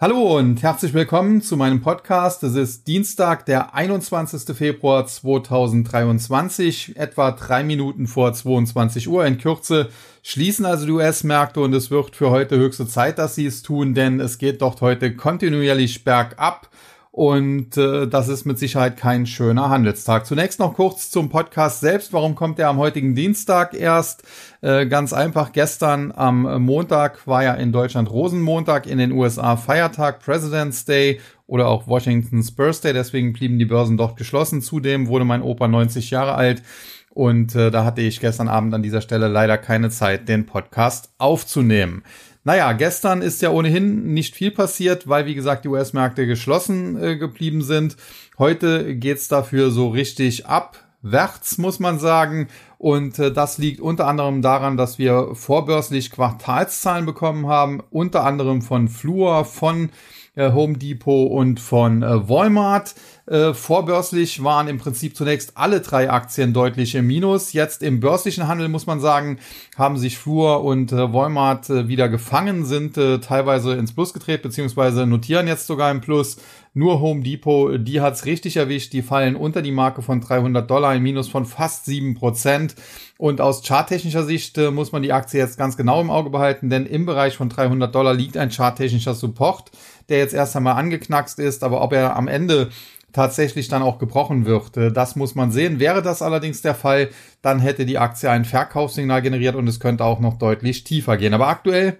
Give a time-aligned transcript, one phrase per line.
[0.00, 2.44] Hallo und herzlich willkommen zu meinem Podcast.
[2.44, 4.56] Es ist Dienstag, der 21.
[4.56, 9.26] Februar 2023, etwa drei Minuten vor 22 Uhr.
[9.26, 9.88] In Kürze
[10.22, 13.92] schließen also die US-Märkte und es wird für heute höchste Zeit, dass sie es tun,
[13.94, 16.70] denn es geht dort heute kontinuierlich bergab.
[17.10, 20.26] Und äh, das ist mit Sicherheit kein schöner Handelstag.
[20.26, 22.12] Zunächst noch kurz zum Podcast selbst.
[22.12, 24.22] Warum kommt er am heutigen Dienstag erst?
[24.60, 30.20] Äh, ganz einfach, gestern am Montag war ja in Deutschland Rosenmontag, in den USA Feiertag,
[30.20, 32.92] President's Day oder auch Washington's Birthday.
[32.92, 34.62] Deswegen blieben die Börsen dort geschlossen.
[34.62, 36.62] Zudem wurde mein Opa 90 Jahre alt.
[37.10, 41.10] Und äh, da hatte ich gestern Abend an dieser Stelle leider keine Zeit, den Podcast
[41.18, 42.04] aufzunehmen.
[42.48, 47.18] Naja, gestern ist ja ohnehin nicht viel passiert, weil wie gesagt die US-Märkte geschlossen äh,
[47.18, 47.98] geblieben sind.
[48.38, 52.48] Heute geht's dafür so richtig abwärts, muss man sagen.
[52.78, 58.62] Und äh, das liegt unter anderem daran, dass wir vorbörslich Quartalszahlen bekommen haben, unter anderem
[58.62, 59.90] von Fluor, von
[60.38, 62.94] äh, Home Depot und von äh, Walmart.
[63.26, 67.52] Äh, vorbörslich waren im Prinzip zunächst alle drei Aktien deutlich im Minus.
[67.52, 69.38] Jetzt im börslichen Handel muss man sagen,
[69.76, 74.42] haben sich Flur und äh, Walmart äh, wieder gefangen, sind äh, teilweise ins Plus gedreht,
[74.42, 76.38] beziehungsweise notieren jetzt sogar im Plus.
[76.74, 78.92] Nur Home Depot, die hat's richtig erwischt.
[78.92, 82.76] Die fallen unter die Marke von 300 Dollar, ein Minus von fast sieben Prozent.
[83.18, 86.70] Und aus charttechnischer Sicht äh, muss man die Aktie jetzt ganz genau im Auge behalten,
[86.70, 89.72] denn im Bereich von 300 Dollar liegt ein charttechnischer Support,
[90.08, 91.64] der jetzt erst einmal angeknackst ist.
[91.64, 92.70] Aber ob er am Ende
[93.12, 94.76] tatsächlich dann auch gebrochen wird.
[94.76, 95.80] Äh, das muss man sehen.
[95.80, 97.08] Wäre das allerdings der Fall,
[97.42, 101.34] dann hätte die Aktie ein Verkaufssignal generiert und es könnte auch noch deutlich tiefer gehen.
[101.34, 101.98] Aber aktuell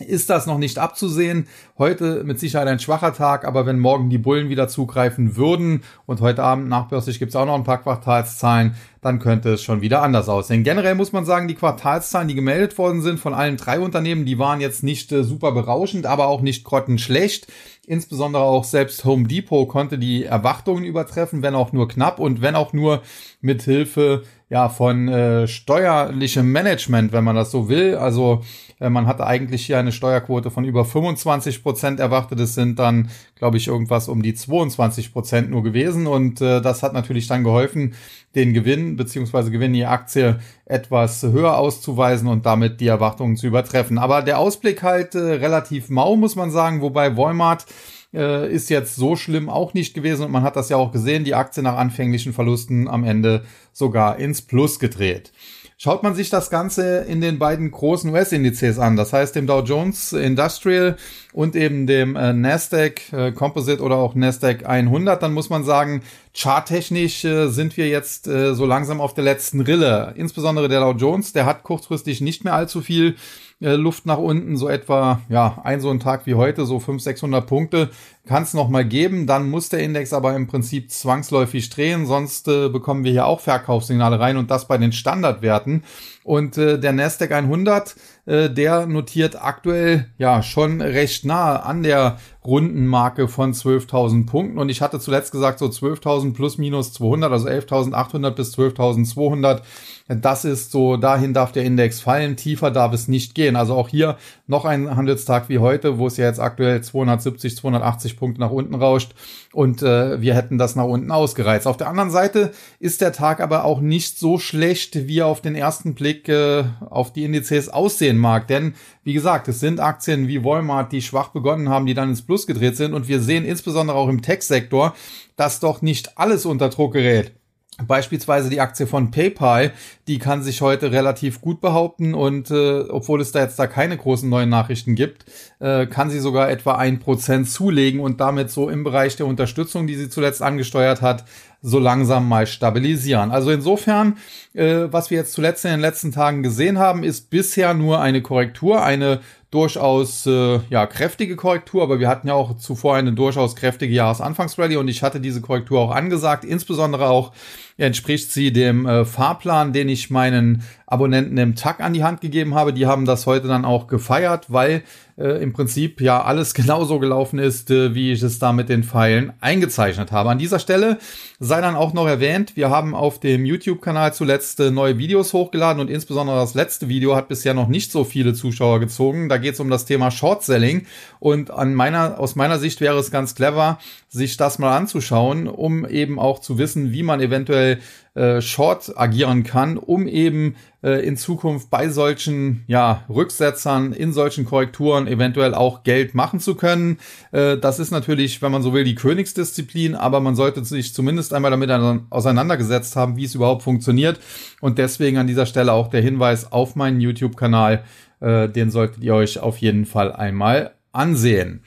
[0.00, 1.46] ist das noch nicht abzusehen.
[1.76, 6.20] Heute mit Sicherheit ein schwacher Tag, aber wenn morgen die Bullen wieder zugreifen würden und
[6.20, 10.02] heute Abend nachbörslich gibt es auch noch ein paar Quartalszahlen, dann könnte es schon wieder
[10.02, 10.64] anders aussehen.
[10.64, 14.38] Generell muss man sagen, die Quartalszahlen, die gemeldet worden sind von allen drei Unternehmen, die
[14.38, 17.46] waren jetzt nicht äh, super berauschend, aber auch nicht grottenschlecht.
[17.86, 22.54] Insbesondere auch selbst Home Depot konnte die Erwartungen übertreffen, wenn auch nur knapp und wenn
[22.54, 23.02] auch nur
[23.40, 27.94] mit Hilfe ja von äh, steuerlichem Management, wenn man das so will.
[27.94, 28.42] Also
[28.80, 32.38] man hatte eigentlich hier eine Steuerquote von über 25 Prozent erwartet.
[32.40, 36.06] Es sind dann, glaube ich, irgendwas um die 22 Prozent nur gewesen.
[36.06, 37.94] Und äh, das hat natürlich dann geholfen,
[38.34, 43.98] den Gewinn beziehungsweise Gewinn die Aktie etwas höher auszuweisen und damit die Erwartungen zu übertreffen.
[43.98, 47.66] Aber der Ausblick halt äh, relativ mau, muss man sagen, wobei Walmart
[48.14, 51.24] äh, ist jetzt so schlimm auch nicht gewesen und man hat das ja auch gesehen,
[51.24, 55.32] die Aktie nach anfänglichen Verlusten am Ende sogar ins Plus gedreht.
[55.80, 59.60] Schaut man sich das Ganze in den beiden großen US-Indizes an, das heißt dem Dow
[59.60, 60.96] Jones Industrial
[61.32, 66.02] und eben dem äh, Nasdaq äh, Composite oder auch Nasdaq 100, dann muss man sagen,
[66.34, 70.14] charttechnisch äh, sind wir jetzt äh, so langsam auf der letzten Rille.
[70.16, 73.14] Insbesondere der Dow Jones, der hat kurzfristig nicht mehr allzu viel
[73.60, 77.02] äh, Luft nach unten, so etwa, ja, ein so ein Tag wie heute, so 500,
[77.02, 77.90] 600 Punkte
[78.28, 79.26] kann es noch mal geben.
[79.26, 83.40] Dann muss der Index aber im Prinzip zwangsläufig drehen, sonst äh, bekommen wir hier auch
[83.40, 85.82] Verkaufssignale rein und das bei den Standardwerten.
[86.22, 87.96] Und äh, der Nasdaq 100,
[88.26, 94.58] äh, der notiert aktuell ja schon recht nah an der Rundenmarke von 12.000 Punkten.
[94.58, 99.62] Und ich hatte zuletzt gesagt so 12.000 plus minus 200, also 11.800 bis 12.200.
[100.08, 103.56] Das ist so, dahin darf der Index fallen, tiefer darf es nicht gehen.
[103.56, 108.16] Also auch hier noch ein Handelstag wie heute, wo es ja jetzt aktuell 270, 280
[108.16, 109.14] Punkte nach unten rauscht
[109.52, 111.66] und äh, wir hätten das nach unten ausgereizt.
[111.66, 115.42] Auf der anderen Seite ist der Tag aber auch nicht so schlecht, wie er auf
[115.42, 118.48] den ersten Blick äh, auf die Indizes aussehen mag.
[118.48, 122.22] Denn wie gesagt, es sind Aktien wie Walmart, die schwach begonnen haben, die dann ins
[122.22, 124.94] Plus gedreht sind und wir sehen insbesondere auch im Tech-Sektor,
[125.36, 127.37] dass doch nicht alles unter Druck gerät.
[127.86, 129.72] Beispielsweise die Aktie von PayPal,
[130.08, 133.96] die kann sich heute relativ gut behaupten und äh, obwohl es da jetzt da keine
[133.96, 135.26] großen neuen Nachrichten gibt,
[135.60, 139.86] äh, kann sie sogar etwa ein Prozent zulegen und damit so im Bereich der Unterstützung,
[139.86, 141.24] die sie zuletzt angesteuert hat,
[141.62, 143.30] so langsam mal stabilisieren.
[143.30, 144.16] Also insofern,
[144.54, 148.22] äh, was wir jetzt zuletzt in den letzten Tagen gesehen haben, ist bisher nur eine
[148.22, 153.56] Korrektur, eine durchaus äh, ja kräftige Korrektur, aber wir hatten ja auch zuvor eine durchaus
[153.56, 156.44] kräftige Jahresanfangsrallye und ich hatte diese Korrektur auch angesagt.
[156.44, 157.32] Insbesondere auch
[157.78, 162.54] entspricht sie dem äh, Fahrplan, den ich meinen Abonnenten im Tag an die Hand gegeben
[162.54, 162.72] habe.
[162.72, 164.82] Die haben das heute dann auch gefeiert, weil
[165.18, 168.82] äh, im Prinzip ja alles genauso gelaufen ist, äh, wie ich es da mit den
[168.82, 170.30] Pfeilen eingezeichnet habe.
[170.30, 170.98] An dieser Stelle
[171.40, 175.80] sei dann auch noch erwähnt, wir haben auf dem YouTube-Kanal zuletzt äh, neue Videos hochgeladen
[175.80, 179.28] und insbesondere das letzte Video hat bisher noch nicht so viele Zuschauer gezogen.
[179.28, 180.86] Da geht es um das Thema Short Selling
[181.20, 183.78] und an meiner, aus meiner Sicht wäre es ganz clever,
[184.08, 187.78] sich das mal anzuschauen, um eben auch zu wissen, wie man eventuell
[188.14, 194.46] äh, Short agieren kann, um eben äh, in Zukunft bei solchen ja, Rücksetzern, in solchen
[194.46, 196.98] Korrekturen eventuell auch Geld machen zu können.
[197.32, 201.34] Äh, das ist natürlich, wenn man so will, die Königsdisziplin, aber man sollte sich zumindest
[201.34, 201.70] einmal damit
[202.08, 204.18] auseinandergesetzt haben, wie es überhaupt funktioniert.
[204.62, 207.84] Und deswegen an dieser Stelle auch der Hinweis auf meinen YouTube-Kanal.
[208.20, 211.62] Äh, den solltet ihr euch auf jeden Fall einmal ansehen.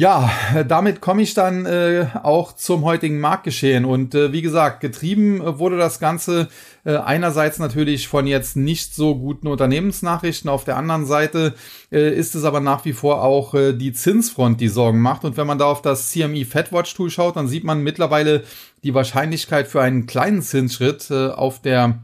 [0.00, 0.30] Ja,
[0.68, 3.84] damit komme ich dann äh, auch zum heutigen Marktgeschehen.
[3.84, 6.46] Und äh, wie gesagt, getrieben äh, wurde das Ganze
[6.84, 10.48] äh, einerseits natürlich von jetzt nicht so guten Unternehmensnachrichten.
[10.48, 11.54] Auf der anderen Seite
[11.90, 15.24] äh, ist es aber nach wie vor auch äh, die Zinsfront, die Sorgen macht.
[15.24, 18.44] Und wenn man da auf das CME Fedwatch Tool schaut, dann sieht man mittlerweile
[18.84, 21.98] die Wahrscheinlichkeit für einen kleinen Zinsschritt äh, auf der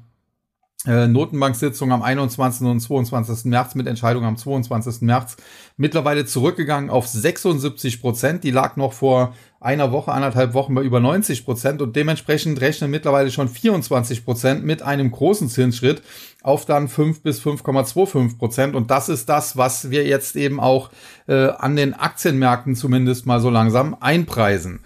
[0.87, 2.67] äh, Notenbank-Sitzung am 21.
[2.67, 3.47] und 22.
[3.47, 5.01] März mit Entscheidung am 22.
[5.03, 5.37] März
[5.77, 8.45] mittlerweile zurückgegangen auf 76 Prozent.
[8.45, 12.91] Die lag noch vor einer Woche, anderthalb Wochen bei über 90 Prozent und dementsprechend rechnen
[12.91, 16.03] mittlerweile schon 24 Prozent mit einem großen Zinsschritt
[16.43, 18.75] auf dann 5 bis 5,25 Prozent.
[18.75, 20.91] Und das ist das, was wir jetzt eben auch
[21.27, 24.81] äh, an den Aktienmärkten zumindest mal so langsam einpreisen.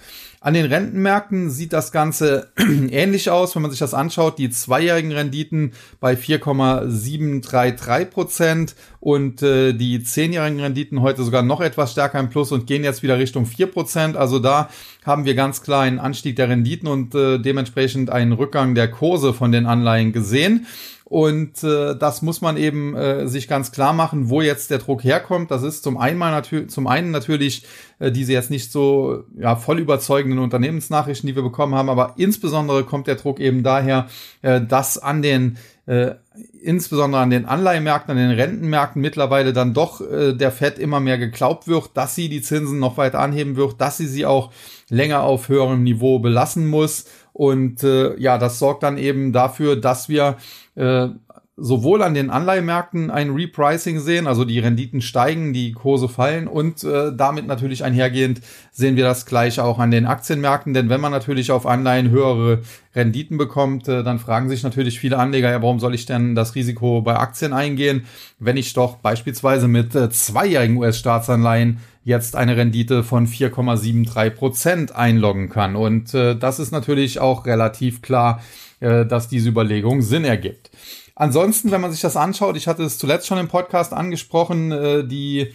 [0.48, 4.38] An den Rentenmärkten sieht das Ganze ähnlich aus, wenn man sich das anschaut.
[4.38, 11.92] Die zweijährigen Renditen bei 4,733 Prozent und äh, die zehnjährigen Renditen heute sogar noch etwas
[11.92, 14.16] stärker im Plus und gehen jetzt wieder Richtung 4 Prozent.
[14.16, 14.70] Also da
[15.04, 19.34] haben wir ganz klar einen Anstieg der Renditen und äh, dementsprechend einen Rückgang der Kurse
[19.34, 20.66] von den Anleihen gesehen.
[21.08, 25.02] Und äh, das muss man eben äh, sich ganz klar machen, wo jetzt der Druck
[25.05, 25.50] herkommt.
[25.50, 27.64] Das ist zum einen, natürlich, zum einen natürlich
[27.99, 32.84] äh, diese jetzt nicht so ja, voll überzeugenden Unternehmensnachrichten, die wir bekommen haben, aber insbesondere
[32.84, 34.08] kommt der Druck eben daher,
[34.43, 35.56] äh, dass an den
[35.87, 36.16] äh,
[36.62, 41.16] insbesondere an den Anleihemärkten, an den Rentenmärkten mittlerweile dann doch äh, der Fed immer mehr
[41.16, 44.52] geglaubt wird, dass sie die Zinsen noch weiter anheben wird, dass sie sie auch
[44.90, 47.06] länger auf höherem Niveau belassen muss.
[47.38, 50.38] Und äh, ja, das sorgt dann eben dafür, dass wir
[50.75, 51.11] äh,
[51.56, 56.82] sowohl an den Anleihemärkten ein Repricing sehen, also die Renditen steigen, die Kurse fallen und
[56.82, 58.40] äh, damit natürlich einhergehend
[58.73, 62.62] sehen wir das gleiche auch an den Aktienmärkten, denn wenn man natürlich auf Anleihen höhere
[62.96, 66.56] Renditen bekommt, äh, dann fragen sich natürlich viele Anleger, ja, warum soll ich denn das
[66.56, 68.06] Risiko bei Aktien eingehen,
[68.41, 75.50] wenn ich doch beispielsweise mit äh, zweijährigen US-Staatsanleihen jetzt eine Rendite von 4,73 Prozent einloggen
[75.50, 75.76] kann.
[75.76, 78.43] Und äh, das ist natürlich auch relativ klar,
[78.81, 80.70] äh, dass diese Überlegung Sinn ergibt.
[81.14, 85.06] Ansonsten, wenn man sich das anschaut, ich hatte es zuletzt schon im Podcast angesprochen, äh,
[85.06, 85.52] die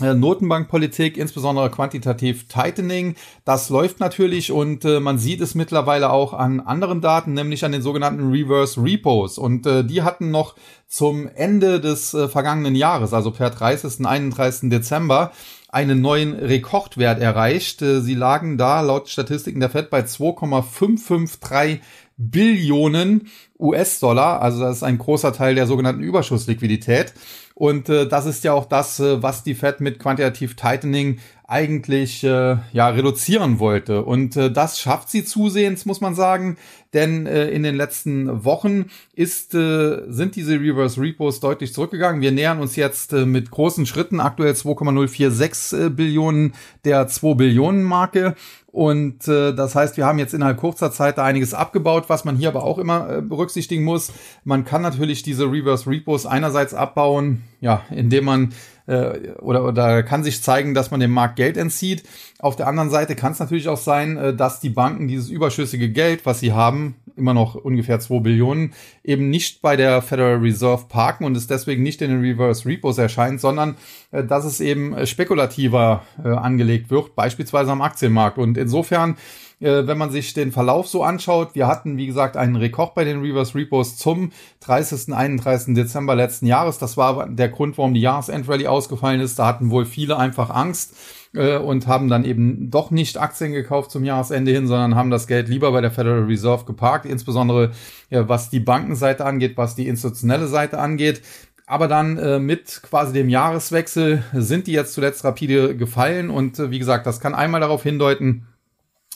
[0.00, 6.60] Notenbankpolitik, insbesondere quantitativ Tightening, das läuft natürlich und äh, man sieht es mittlerweile auch an
[6.60, 9.38] anderen Daten, nämlich an den sogenannten Reverse Repos.
[9.38, 10.54] Und äh, die hatten noch
[10.86, 14.06] zum Ende des äh, vergangenen Jahres, also per 30.
[14.06, 14.70] 31.
[14.70, 15.32] Dezember,
[15.68, 17.82] einen neuen Rekordwert erreicht.
[17.82, 21.80] Äh, sie lagen da laut Statistiken der Fed bei 2,553
[22.16, 23.28] Billionen
[23.58, 24.42] US-Dollar.
[24.42, 27.14] Also das ist ein großer Teil der sogenannten Überschussliquidität.
[27.58, 32.22] Und äh, das ist ja auch das, äh, was die Fed mit Quantitative Tightening eigentlich
[32.24, 34.04] äh, ja reduzieren wollte.
[34.04, 36.58] Und äh, das schafft sie zusehends, muss man sagen,
[36.92, 42.20] denn äh, in den letzten Wochen ist äh, sind diese Reverse Repos deutlich zurückgegangen.
[42.20, 46.52] Wir nähern uns jetzt äh, mit großen Schritten aktuell 2,046 äh, Billionen
[46.84, 48.34] der 2 Billionen Marke
[48.70, 52.36] und äh, das heißt, wir haben jetzt innerhalb kurzer Zeit da einiges abgebaut, was man
[52.36, 54.12] hier aber auch immer äh, berücksichtigen muss.
[54.44, 58.52] Man kann natürlich diese Reverse Repos einerseits abbauen, ja, indem man
[58.88, 62.02] äh, oder, oder kann sich zeigen, dass man dem Markt Geld entzieht.
[62.40, 65.90] Auf der anderen Seite kann es natürlich auch sein, äh, dass die Banken dieses überschüssige
[65.90, 68.72] Geld, was sie haben, immer noch ungefähr 2 Billionen,
[69.04, 72.96] eben nicht bei der Federal Reserve parken und es deswegen nicht in den Reverse Repos
[72.96, 73.76] erscheint, sondern
[74.10, 78.38] äh, dass es eben äh, spekulativer äh, angelegt wird, beispielsweise am Aktienmarkt.
[78.38, 79.16] Und insofern
[79.60, 83.04] äh, wenn man sich den Verlauf so anschaut, wir hatten, wie gesagt, einen Rekord bei
[83.04, 85.12] den Reverse Repos zum 30.
[85.12, 85.74] 31.
[85.74, 86.78] Dezember letzten Jahres.
[86.78, 89.38] Das war der Grund, warum die Jahresendrallye ausgefallen ist.
[89.38, 90.94] Da hatten wohl viele einfach Angst
[91.34, 95.26] äh, und haben dann eben doch nicht Aktien gekauft zum Jahresende hin, sondern haben das
[95.26, 97.72] Geld lieber bei der Federal Reserve geparkt, insbesondere
[98.10, 101.22] ja, was die Bankenseite angeht, was die institutionelle Seite angeht.
[101.66, 106.70] Aber dann äh, mit quasi dem Jahreswechsel sind die jetzt zuletzt rapide gefallen und äh,
[106.70, 108.46] wie gesagt, das kann einmal darauf hindeuten,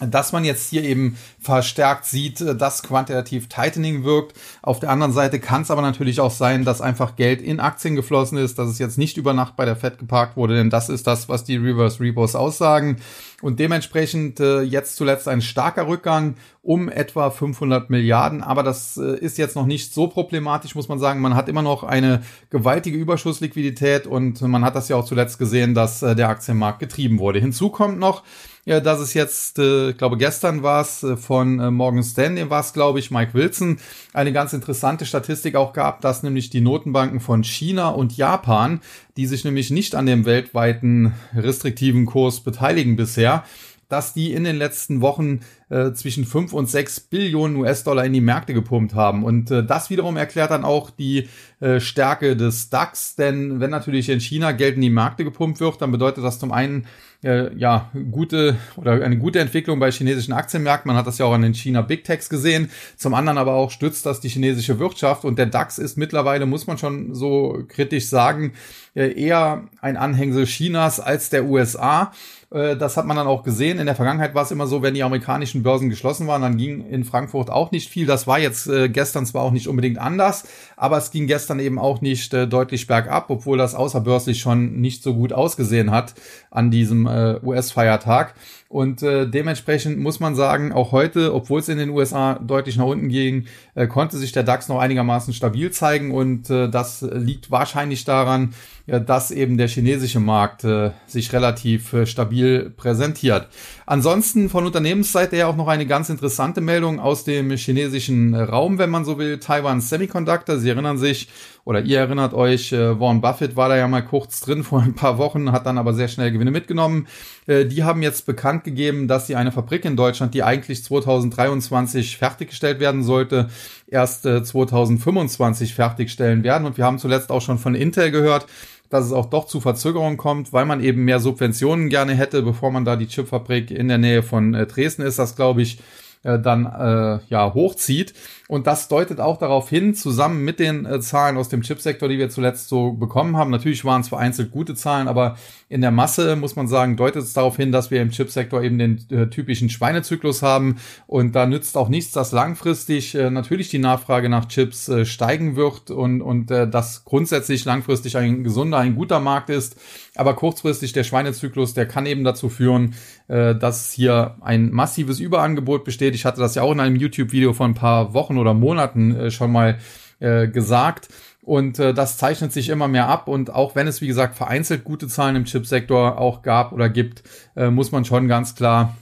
[0.01, 4.39] dass man jetzt hier eben verstärkt sieht, äh, dass quantitativ Tightening wirkt.
[4.63, 7.95] Auf der anderen Seite kann es aber natürlich auch sein, dass einfach Geld in Aktien
[7.95, 10.89] geflossen ist, dass es jetzt nicht über Nacht bei der Fed geparkt wurde, denn das
[10.89, 12.97] ist das, was die Reverse Repos aussagen.
[13.43, 18.43] Und dementsprechend äh, jetzt zuletzt ein starker Rückgang um etwa 500 Milliarden.
[18.43, 21.21] Aber das äh, ist jetzt noch nicht so problematisch, muss man sagen.
[21.21, 25.75] Man hat immer noch eine gewaltige Überschussliquidität und man hat das ja auch zuletzt gesehen,
[25.75, 27.41] dass äh, der Aktienmarkt getrieben wurde.
[27.41, 28.23] Hinzu kommt noch,
[28.65, 32.49] ja, dass es jetzt, äh, ich glaube gestern war es äh, von äh, Morgan Stanley
[32.49, 33.79] war es, glaube ich, Mike Wilson,
[34.13, 38.81] eine ganz interessante Statistik auch gab, dass nämlich die Notenbanken von China und Japan,
[39.17, 43.45] die sich nämlich nicht an dem weltweiten restriktiven Kurs beteiligen bisher,
[43.89, 48.23] dass die in den letzten Wochen äh, zwischen 5 und 6 Billionen US-Dollar in die
[48.23, 49.23] Märkte gepumpt haben.
[49.23, 51.29] Und äh, das wiederum erklärt dann auch die
[51.61, 55.83] äh, Stärke des DAX, denn wenn natürlich in China Geld in die Märkte gepumpt wird,
[55.83, 56.87] dann bedeutet das zum einen
[57.23, 60.89] äh, ja gute oder eine gute Entwicklung bei chinesischen Aktienmärkten.
[60.89, 62.71] Man hat das ja auch an den China Big Techs gesehen.
[62.97, 66.67] Zum anderen aber auch stützt das die chinesische Wirtschaft und der DAX ist mittlerweile, muss
[66.67, 68.53] man schon so kritisch sagen,
[68.95, 72.13] äh, eher ein Anhängsel Chinas als der USA.
[72.51, 73.79] Äh, das hat man dann auch gesehen.
[73.79, 76.87] In der Vergangenheit war es immer so, wenn die amerikanischen Börsen geschlossen waren, dann ging
[76.87, 78.07] in Frankfurt auch nicht viel.
[78.07, 80.45] Das war jetzt äh, gestern zwar auch nicht unbedingt anders,
[80.77, 85.15] aber es ging gestern eben auch nicht deutlich bergab, obwohl das außerbörslich schon nicht so
[85.15, 86.15] gut ausgesehen hat
[86.51, 87.07] an diesem
[87.43, 88.35] US-Feiertag.
[88.69, 92.87] Und äh, dementsprechend muss man sagen, auch heute, obwohl es in den USA deutlich nach
[92.87, 96.11] unten ging, äh, konnte sich der DAX noch einigermaßen stabil zeigen.
[96.11, 98.55] Und äh, das liegt wahrscheinlich daran,
[98.87, 103.49] ja, dass eben der chinesische Markt äh, sich relativ äh, stabil präsentiert.
[103.87, 108.91] Ansonsten von Unternehmensseite her auch noch eine ganz interessante Meldung aus dem chinesischen Raum, wenn
[108.91, 109.39] man so will.
[109.39, 110.59] Taiwan Semiconductor.
[110.59, 111.29] Sie erinnern sich
[111.65, 114.95] oder ihr erinnert euch, äh, Warren Buffett war da ja mal kurz drin vor ein
[114.95, 117.07] paar Wochen, hat dann aber sehr schnell Gewinne mitgenommen.
[117.47, 122.17] Äh, die haben jetzt bekannt gegeben, dass sie eine Fabrik in Deutschland, die eigentlich 2023
[122.17, 123.49] fertiggestellt werden sollte,
[123.87, 126.67] erst äh, 2025 fertigstellen werden.
[126.67, 128.47] Und wir haben zuletzt auch schon von Intel gehört,
[128.93, 132.71] dass es auch doch zu Verzögerungen kommt, weil man eben mehr Subventionen gerne hätte, bevor
[132.71, 135.19] man da die Chipfabrik in der Nähe von äh, Dresden ist.
[135.19, 135.79] Das glaube ich
[136.23, 138.15] äh, dann äh, ja hochzieht.
[138.49, 142.19] Und das deutet auch darauf hin, zusammen mit den äh, Zahlen aus dem Chipsektor, die
[142.19, 143.51] wir zuletzt so bekommen haben.
[143.51, 145.37] Natürlich waren es vereinzelt gute Zahlen, aber
[145.71, 148.79] in der Masse muss man sagen, deutet es darauf hin, dass wir im Chipsektor eben
[148.79, 150.77] den äh, typischen Schweinezyklus haben.
[151.07, 155.57] Und da nützt auch nichts, dass langfristig äh, natürlich die Nachfrage nach Chips äh, steigen
[155.57, 159.77] wird und, und äh, dass grundsätzlich langfristig ein gesunder, ein guter Markt ist.
[160.15, 162.95] Aber kurzfristig der Schweinezyklus, der kann eben dazu führen,
[163.29, 166.12] äh, dass hier ein massives Überangebot besteht.
[166.13, 169.31] Ich hatte das ja auch in einem YouTube-Video vor ein paar Wochen oder Monaten äh,
[169.31, 169.79] schon mal
[170.21, 171.09] äh, gesagt.
[171.43, 173.27] Und äh, das zeichnet sich immer mehr ab.
[173.27, 177.25] Und auch wenn es, wie gesagt, vereinzelt gute Zahlen im Chipsektor auch gab oder gibt,
[177.57, 178.97] äh, muss man schon ganz klar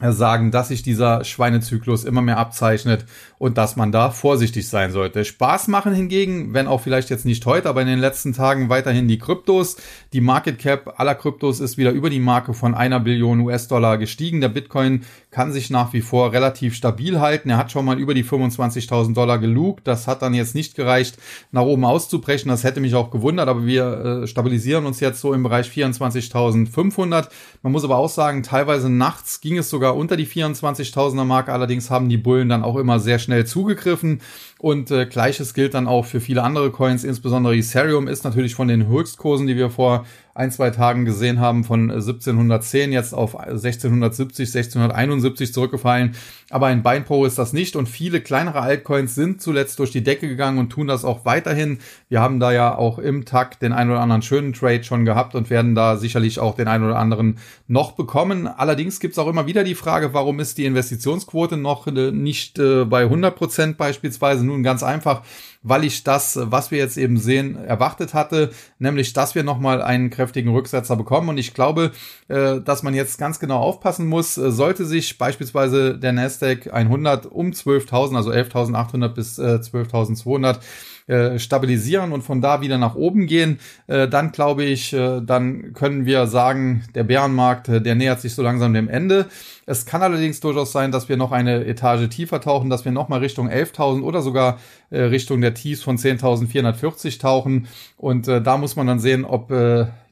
[0.00, 3.06] sagen, dass sich dieser Schweinezyklus immer mehr abzeichnet
[3.38, 5.24] und dass man da vorsichtig sein sollte.
[5.24, 9.08] Spaß machen hingegen, wenn auch vielleicht jetzt nicht heute, aber in den letzten Tagen weiterhin
[9.08, 9.76] die Kryptos.
[10.12, 14.42] Die Market Cap aller Kryptos ist wieder über die Marke von einer Billion US-Dollar gestiegen.
[14.42, 17.48] Der Bitcoin kann sich nach wie vor relativ stabil halten.
[17.48, 19.86] Er hat schon mal über die 25.000 Dollar gelugt.
[19.86, 21.16] Das hat dann jetzt nicht gereicht,
[21.52, 22.50] nach oben auszubrechen.
[22.50, 27.28] Das hätte mich auch gewundert, aber wir äh, stabilisieren uns jetzt so im Bereich 24.500.
[27.62, 31.52] Man muss aber auch sagen, teilweise nachts ging es sogar unter die 24.000er Marke.
[31.52, 34.20] Allerdings haben die Bullen dann auch immer sehr schnell zugegriffen.
[34.58, 38.68] Und äh, gleiches gilt dann auch für viele andere Coins, insbesondere Ethereum ist natürlich von
[38.68, 44.54] den Höchstkursen, die wir vor ein, zwei Tagen gesehen haben, von 1710 jetzt auf 1670,
[44.54, 46.14] 1671 zurückgefallen.
[46.50, 50.28] Aber ein Beinpro ist das nicht und viele kleinere Altcoins sind zuletzt durch die Decke
[50.28, 51.78] gegangen und tun das auch weiterhin.
[52.08, 55.34] Wir haben da ja auch im Takt den ein oder anderen schönen Trade schon gehabt
[55.34, 58.46] und werden da sicherlich auch den ein oder anderen noch bekommen.
[58.46, 62.84] Allerdings gibt's auch immer wieder die Frage, warum ist die Investitionsquote noch äh, nicht äh,
[62.84, 64.44] bei 100 Prozent beispielsweise?
[64.46, 65.22] Nun ganz einfach,
[65.62, 70.10] weil ich das, was wir jetzt eben sehen, erwartet hatte, nämlich, dass wir nochmal einen
[70.10, 71.28] kräftigen Rücksetzer bekommen.
[71.28, 71.92] Und ich glaube,
[72.28, 77.26] äh, dass man jetzt ganz genau aufpassen muss, äh, sollte sich beispielsweise der Nasdaq 100
[77.26, 80.60] um 12.000, also 11.800 bis 12.200
[81.08, 85.72] äh, stabilisieren und von da wieder nach oben gehen, äh, dann glaube ich, äh, dann
[85.72, 89.26] können wir sagen, der Bärenmarkt, der nähert sich so langsam dem Ende.
[89.66, 93.08] Es kann allerdings durchaus sein, dass wir noch eine Etage tiefer tauchen, dass wir noch
[93.08, 94.58] mal Richtung 11.000 oder sogar
[94.90, 97.68] Richtung der Tiefs von 10.440 tauchen.
[97.96, 99.50] Und da muss man dann sehen, ob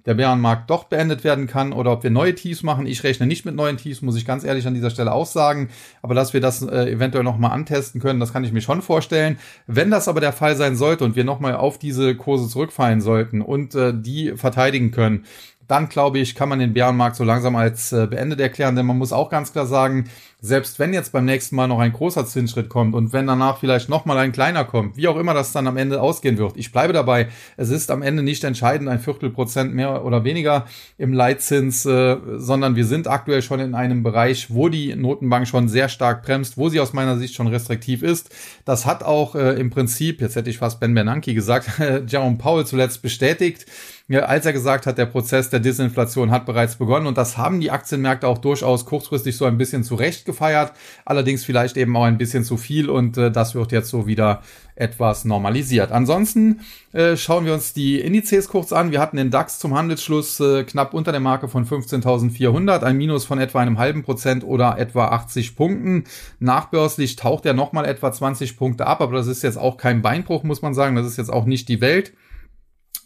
[0.06, 2.86] der Bärenmarkt doch beendet werden kann oder ob wir neue Tiefs machen.
[2.86, 5.70] Ich rechne nicht mit neuen Tiefs, muss ich ganz ehrlich an dieser Stelle aussagen.
[6.02, 9.38] Aber dass wir das äh, eventuell nochmal antesten können, das kann ich mir schon vorstellen.
[9.66, 13.40] Wenn das aber der Fall sein sollte und wir nochmal auf diese Kurse zurückfallen sollten
[13.40, 15.24] und äh, die verteidigen können,
[15.68, 18.98] dann glaube ich, kann man den Bärenmarkt so langsam als äh, beendet erklären, denn man
[18.98, 22.68] muss auch ganz klar sagen, selbst wenn jetzt beim nächsten Mal noch ein großer Zinsschritt
[22.68, 25.78] kommt und wenn danach vielleicht nochmal ein kleiner kommt, wie auch immer das dann am
[25.78, 30.04] Ende ausgehen wird, ich bleibe dabei, es ist am Ende nicht entscheidend, ein Viertelprozent mehr
[30.04, 30.66] oder weniger
[30.98, 35.68] im Leitzins, äh, sondern wir sind aktuell schon in einem Bereich, wo die Notenbank schon
[35.68, 38.34] sehr stark bremst, wo sie aus meiner Sicht schon restriktiv ist.
[38.66, 41.70] Das hat auch äh, im Prinzip, jetzt hätte ich fast Ben Bernanke gesagt,
[42.06, 43.64] Jerome Powell zuletzt bestätigt
[44.10, 47.70] als er gesagt hat, der Prozess der Disinflation hat bereits begonnen und das haben die
[47.70, 50.72] Aktienmärkte auch durchaus kurzfristig so ein bisschen zurecht gefeiert,
[51.06, 54.42] allerdings vielleicht eben auch ein bisschen zu viel und äh, das wird jetzt so wieder
[54.76, 55.90] etwas normalisiert.
[55.90, 56.60] Ansonsten
[56.92, 58.90] äh, schauen wir uns die Indizes kurz an.
[58.90, 63.24] Wir hatten den DAX zum Handelsschluss äh, knapp unter der Marke von 15.400, ein Minus
[63.24, 66.04] von etwa einem halben Prozent oder etwa 80 Punkten.
[66.40, 70.42] Nachbörslich taucht er nochmal etwa 20 Punkte ab, aber das ist jetzt auch kein Beinbruch,
[70.42, 70.94] muss man sagen.
[70.94, 72.12] Das ist jetzt auch nicht die Welt.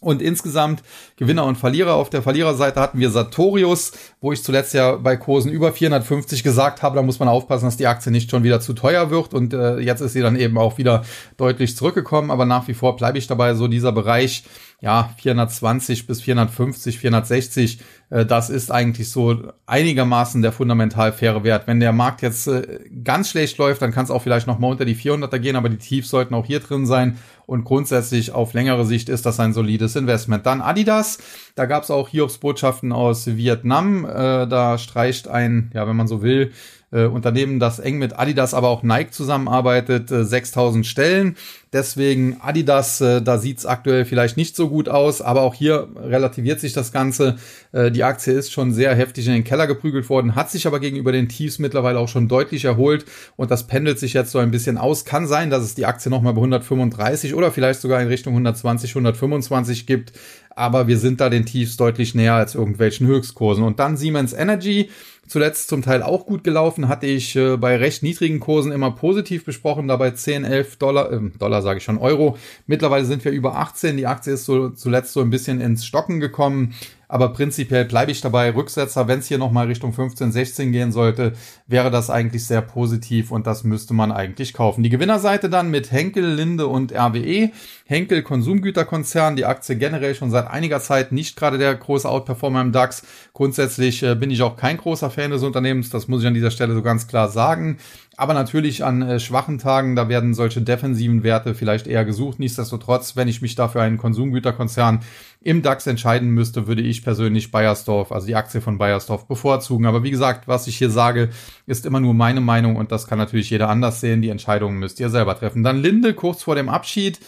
[0.01, 0.81] Und insgesamt
[1.17, 1.95] Gewinner und Verlierer.
[1.95, 3.91] Auf der Verliererseite hatten wir Sartorius,
[4.21, 7.75] wo ich zuletzt ja bei Kursen über 450 gesagt habe, da muss man aufpassen, dass
[7.75, 9.33] die Aktie nicht schon wieder zu teuer wird.
[9.33, 11.03] Und äh, jetzt ist sie dann eben auch wieder
[11.35, 12.31] deutlich zurückgekommen.
[12.31, 14.43] Aber nach wie vor bleibe ich dabei, so dieser Bereich
[14.81, 21.67] ja, 420 bis 450, 460, äh, das ist eigentlich so einigermaßen der fundamental faire Wert.
[21.67, 24.67] Wenn der Markt jetzt äh, ganz schlecht läuft, dann kann es auch vielleicht noch mal
[24.67, 28.53] unter die 400er gehen, aber die Tiefs sollten auch hier drin sein und grundsätzlich auf
[28.53, 30.45] längere Sicht ist das ein solides Investment.
[30.45, 31.17] Dann Adidas,
[31.55, 36.07] da gab es auch Hiobs Botschaften aus Vietnam, äh, da streicht ein, ja, wenn man
[36.07, 36.51] so will,
[36.91, 41.35] äh, Unternehmen, das eng mit Adidas, aber auch Nike zusammenarbeitet, äh, 6000 Stellen.
[41.71, 46.59] Deswegen Adidas, äh, da sieht's aktuell vielleicht nicht so gut aus, aber auch hier relativiert
[46.59, 47.37] sich das Ganze.
[47.71, 50.79] Äh, die Aktie ist schon sehr heftig in den Keller geprügelt worden, hat sich aber
[50.79, 53.05] gegenüber den Tiefs mittlerweile auch schon deutlich erholt
[53.35, 55.05] und das pendelt sich jetzt so ein bisschen aus.
[55.05, 58.91] Kann sein, dass es die Aktie nochmal bei 135 oder vielleicht sogar in Richtung 120,
[58.91, 60.13] 125 gibt
[60.59, 63.63] aber wir sind da den Tiefs deutlich näher als irgendwelchen Höchstkursen.
[63.63, 64.89] Und dann Siemens Energy,
[65.29, 69.45] zuletzt zum Teil auch gut gelaufen, hatte ich äh, bei recht niedrigen Kursen immer positiv
[69.45, 72.37] besprochen, dabei 10, 11 Dollar, äh, Dollar sage ich schon, Euro.
[72.67, 76.19] Mittlerweile sind wir über 18, die Aktie ist so zuletzt so ein bisschen ins Stocken
[76.19, 76.73] gekommen.
[77.11, 78.53] Aber prinzipiell bleibe ich dabei.
[78.53, 81.33] Rücksetzer, wenn es hier nochmal Richtung 15, 16 gehen sollte,
[81.65, 84.83] wäre das eigentlich sehr positiv und das müsste man eigentlich kaufen.
[84.83, 87.49] Die Gewinnerseite dann mit Henkel, Linde und RWE.
[87.85, 92.71] Henkel Konsumgüterkonzern, die Aktie generell schon seit einiger Zeit nicht gerade der große Outperformer im
[92.71, 93.01] DAX.
[93.33, 96.51] Grundsätzlich äh, bin ich auch kein großer Fan des Unternehmens, das muss ich an dieser
[96.51, 97.79] Stelle so ganz klar sagen.
[98.19, 102.37] Aber natürlich an äh, schwachen Tagen, da werden solche defensiven Werte vielleicht eher gesucht.
[102.37, 104.99] Nichtsdestotrotz, wenn ich mich dafür einen Konsumgüterkonzern
[105.39, 109.85] im DAX entscheiden müsste, würde ich persönlich Bayersdorf, also die Aktie von Bayersdorf bevorzugen.
[109.85, 111.29] Aber wie gesagt, was ich hier sage,
[111.65, 114.21] ist immer nur meine Meinung und das kann natürlich jeder anders sehen.
[114.21, 115.63] Die Entscheidungen müsst ihr selber treffen.
[115.63, 117.19] Dann Linde kurz vor dem Abschied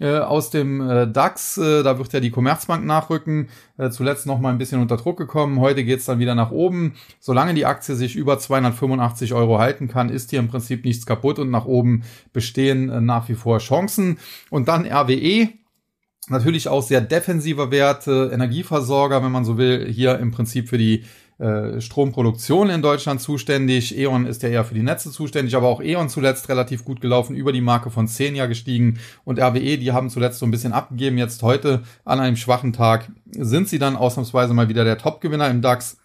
[0.00, 1.58] äh, aus dem äh, DAX.
[1.58, 3.48] Äh, da wird ja die Commerzbank nachrücken.
[3.76, 5.60] Äh, zuletzt noch mal ein bisschen unter Druck gekommen.
[5.60, 6.94] Heute geht's dann wieder nach oben.
[7.20, 11.38] Solange die Aktie sich über 285 Euro halten kann, ist hier im Prinzip nichts kaputt
[11.38, 14.18] und nach oben bestehen äh, nach wie vor Chancen.
[14.50, 15.48] Und dann RWE.
[16.30, 21.04] Natürlich auch sehr defensiver Wert, Energieversorger, wenn man so will, hier im Prinzip für die
[21.38, 23.96] äh, Stromproduktion in Deutschland zuständig.
[23.96, 27.36] E.ON ist ja eher für die Netze zuständig, aber auch E.ON zuletzt relativ gut gelaufen,
[27.36, 28.98] über die Marke von 10 Jahr gestiegen.
[29.24, 31.16] Und RWE, die haben zuletzt so ein bisschen abgegeben.
[31.16, 35.62] Jetzt heute an einem schwachen Tag sind sie dann ausnahmsweise mal wieder der Topgewinner im
[35.62, 35.98] DAX.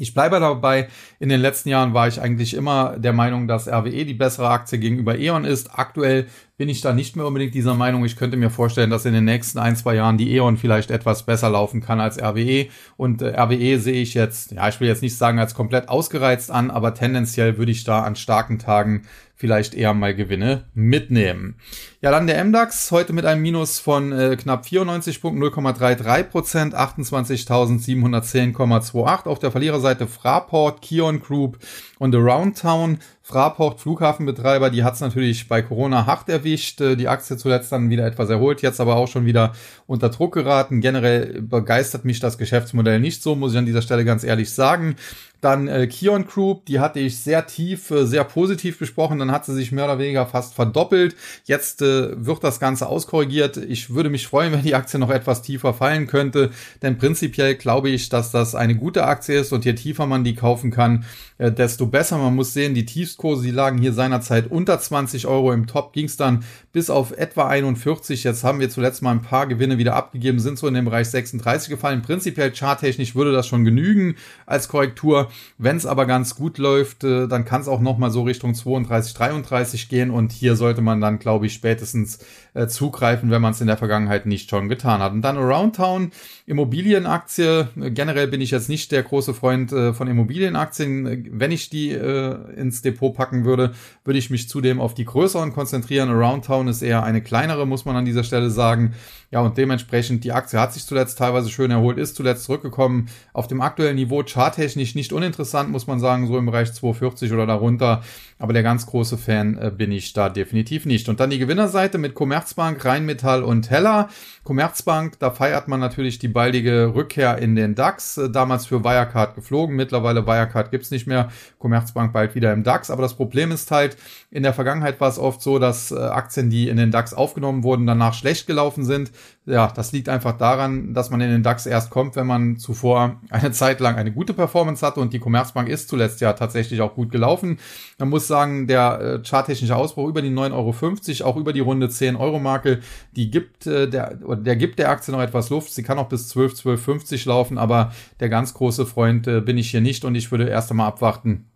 [0.00, 4.04] Ich bleibe dabei, in den letzten Jahren war ich eigentlich immer der Meinung, dass RWE
[4.04, 5.78] die bessere Aktie gegenüber E.ON ist.
[5.78, 8.04] Aktuell bin ich da nicht mehr unbedingt dieser Meinung.
[8.04, 11.24] Ich könnte mir vorstellen, dass in den nächsten ein, zwei Jahren die E.ON vielleicht etwas
[11.24, 12.66] besser laufen kann als RWE.
[12.96, 16.50] Und äh, RWE sehe ich jetzt, ja, ich will jetzt nicht sagen als komplett ausgereizt
[16.50, 19.02] an, aber tendenziell würde ich da an starken Tagen
[19.38, 21.54] vielleicht eher mal Gewinne mitnehmen.
[22.00, 26.74] Ja, dann der MDAX heute mit einem Minus von äh, knapp 94 Punkten, 0,33 Prozent,
[26.74, 29.26] 28.710,28.
[29.26, 31.60] Auf der Verliererseite Fraport, Kion Group
[32.00, 32.98] und Around Town.
[33.28, 36.80] Fraport, Flughafenbetreiber, die hat es natürlich bei Corona hart erwischt.
[36.80, 39.52] Äh, die Aktie zuletzt dann wieder etwas erholt, jetzt aber auch schon wieder
[39.86, 40.80] unter Druck geraten.
[40.80, 44.96] Generell begeistert mich das Geschäftsmodell nicht so, muss ich an dieser Stelle ganz ehrlich sagen.
[45.40, 49.20] Dann äh, Kion Group, die hatte ich sehr tief, äh, sehr positiv besprochen.
[49.20, 51.14] Dann hat sie sich mehr oder weniger fast verdoppelt.
[51.44, 53.56] Jetzt äh, wird das Ganze auskorrigiert.
[53.56, 56.50] Ich würde mich freuen, wenn die Aktie noch etwas tiefer fallen könnte.
[56.82, 60.34] Denn prinzipiell glaube ich, dass das eine gute Aktie ist und je tiefer man die
[60.34, 61.04] kaufen kann,
[61.38, 62.18] äh, desto besser.
[62.18, 62.84] Man muss sehen, die
[63.18, 65.52] Tiefstkurse, die lagen hier seinerzeit unter 20 Euro.
[65.52, 68.22] Im Top ging es dann bis auf etwa 41.
[68.22, 71.08] Jetzt haben wir zuletzt mal ein paar Gewinne wieder abgegeben, sind so in dem Bereich
[71.08, 72.02] 36 gefallen.
[72.02, 74.14] Prinzipiell charttechnisch würde das schon genügen
[74.46, 75.30] als Korrektur.
[75.58, 78.54] Wenn es aber ganz gut läuft, äh, dann kann es auch noch mal so Richtung
[78.54, 82.20] 32, 33 gehen und hier sollte man dann, glaube ich, spätestens
[82.54, 85.12] äh, zugreifen, wenn man es in der Vergangenheit nicht schon getan hat.
[85.12, 86.12] Und dann Around Town,
[86.46, 87.68] Immobilienaktie.
[87.76, 91.28] Generell bin ich jetzt nicht der große Freund äh, von Immobilienaktien.
[91.32, 95.52] Wenn ich die äh, ins Depot packen würde, würde ich mich zudem auf die größeren
[95.52, 96.08] konzentrieren.
[96.08, 98.94] Around Town ist eher eine kleinere, muss man an dieser Stelle sagen.
[99.30, 103.10] Ja, und dementsprechend, die Aktie hat sich zuletzt teilweise schön erholt, ist zuletzt zurückgekommen.
[103.34, 107.46] Auf dem aktuellen Niveau charttechnisch nicht uninteressant, muss man sagen, so im Bereich 240 oder
[107.46, 108.02] darunter.
[108.38, 111.10] Aber der ganz große Fan äh, bin ich da definitiv nicht.
[111.10, 114.08] Und dann die Gewinnerseite mit Commerzbank, Rheinmetall und Heller.
[114.44, 118.16] Commerzbank, da feiert man natürlich die baldige Rückkehr in den DAX.
[118.16, 119.76] Äh, damals für Wirecard geflogen.
[119.76, 121.28] Mittlerweile Wirecard gibt's nicht mehr.
[121.58, 122.90] Commerzbank bald wieder im DAX.
[122.90, 123.98] Aber das Problem ist halt,
[124.30, 127.62] in der Vergangenheit war es oft so, dass äh, Aktien, die in den DAX aufgenommen
[127.62, 129.10] wurden, danach schlecht gelaufen sind
[129.46, 133.20] ja, das liegt einfach daran, dass man in den DAX erst kommt, wenn man zuvor
[133.30, 136.94] eine Zeit lang eine gute Performance hatte und die Commerzbank ist zuletzt ja tatsächlich auch
[136.94, 137.58] gut gelaufen.
[137.98, 141.88] Man muss sagen, der äh, charttechnische Ausbruch über die 9,50 Euro, auch über die runde
[141.88, 142.80] 10 Euro Marke,
[143.16, 145.72] die gibt äh, der, der gibt der Aktie noch etwas Luft.
[145.72, 149.70] Sie kann auch bis 12, 12,50 laufen, aber der ganz große Freund äh, bin ich
[149.70, 151.46] hier nicht und ich würde erst einmal abwarten,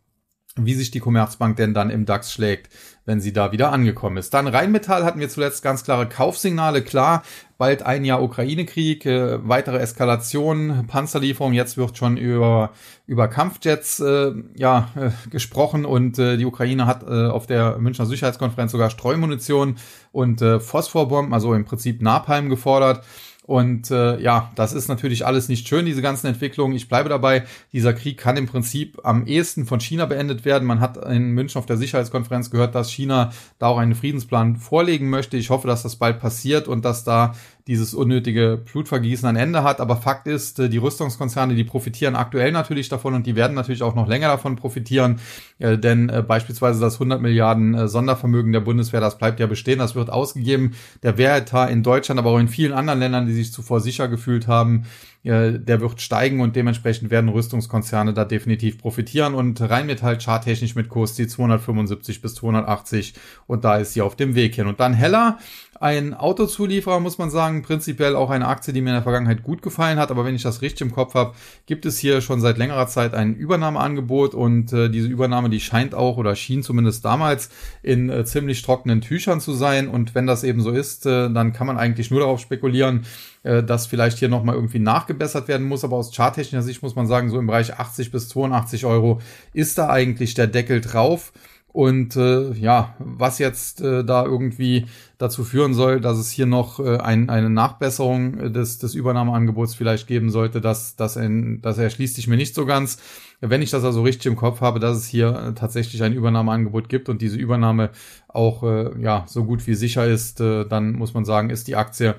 [0.57, 2.70] wie sich die Commerzbank denn dann im DAX schlägt,
[3.07, 4.35] wenn sie da wieder angekommen ist.
[4.35, 6.83] Dann Rheinmetall hatten wir zuletzt ganz klare Kaufsignale.
[6.83, 7.22] Klar,
[7.62, 11.53] bald ein Jahr Ukraine-Krieg, äh, weitere Eskalation, Panzerlieferung.
[11.53, 12.72] Jetzt wird schon über,
[13.07, 18.07] über Kampfjets äh, ja, äh, gesprochen und äh, die Ukraine hat äh, auf der Münchner
[18.07, 19.77] Sicherheitskonferenz sogar Streumunition
[20.11, 23.05] und äh, Phosphorbomben, also im Prinzip Napalm gefordert.
[23.44, 26.76] Und äh, ja, das ist natürlich alles nicht schön, diese ganzen Entwicklungen.
[26.76, 30.64] Ich bleibe dabei, dieser Krieg kann im Prinzip am ehesten von China beendet werden.
[30.64, 35.11] Man hat in München auf der Sicherheitskonferenz gehört, dass China da auch einen Friedensplan vorlegen
[35.11, 35.37] möchte.
[35.37, 37.35] Ich hoffe, dass das bald passiert und dass da
[37.66, 39.81] dieses unnötige Blutvergießen ein Ende hat.
[39.81, 43.83] Aber Fakt ist, äh, die Rüstungskonzerne, die profitieren aktuell natürlich davon und die werden natürlich
[43.83, 45.20] auch noch länger davon profitieren.
[45.59, 49.94] Äh, denn äh, beispielsweise das 100 Milliarden Sondervermögen der Bundeswehr, das bleibt ja bestehen, das
[49.94, 50.72] wird ausgegeben.
[51.03, 54.48] Der Wehretat in Deutschland, aber auch in vielen anderen Ländern, die sich zuvor sicher gefühlt
[54.48, 54.85] haben,
[55.25, 59.35] der wird steigen und dementsprechend werden Rüstungskonzerne da definitiv profitieren.
[59.35, 63.15] Und Rheinmetall charttechnisch mit Kurs die 275 bis 280
[63.47, 64.67] und da ist sie auf dem Weg hin.
[64.67, 65.39] Und dann Heller,
[65.83, 69.63] ein Autozulieferer, muss man sagen, prinzipiell auch eine Aktie, die mir in der Vergangenheit gut
[69.63, 71.35] gefallen hat, aber wenn ich das richtig im Kopf habe,
[71.67, 74.35] gibt es hier schon seit längerer Zeit ein Übernahmeangebot.
[74.35, 77.51] Und äh, diese Übernahme, die scheint auch oder schien zumindest damals
[77.83, 79.89] in äh, ziemlich trockenen Tüchern zu sein.
[79.89, 83.05] Und wenn das eben so ist, äh, dann kann man eigentlich nur darauf spekulieren,
[83.42, 85.85] äh, dass vielleicht hier nochmal irgendwie nachgebessert werden muss.
[85.85, 89.20] Aber aus charttechnischer Sicht muss man sagen, so im Bereich 80 bis 82 Euro
[89.52, 91.33] ist da eigentlich der Deckel drauf.
[91.72, 94.85] Und äh, ja, was jetzt äh, da irgendwie
[95.16, 100.07] dazu führen soll, dass es hier noch äh, ein, eine Nachbesserung des, des Übernahmeangebots vielleicht
[100.07, 102.98] geben sollte, das, das, ein, das erschließt sich mir nicht so ganz.
[103.40, 106.90] Wenn ich das also richtig im Kopf habe, dass es hier äh, tatsächlich ein Übernahmeangebot
[106.90, 107.88] gibt und diese Übernahme
[108.28, 111.76] auch äh, ja so gut wie sicher ist, äh, dann muss man sagen, ist die
[111.76, 112.16] Aktie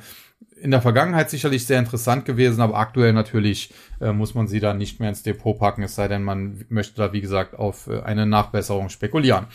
[0.55, 4.73] in der Vergangenheit sicherlich sehr interessant gewesen, aber aktuell natürlich äh, muss man sie da
[4.73, 8.01] nicht mehr ins Depot packen, es sei denn, man möchte da, wie gesagt, auf äh,
[8.01, 9.47] eine Nachbesserung spekulieren.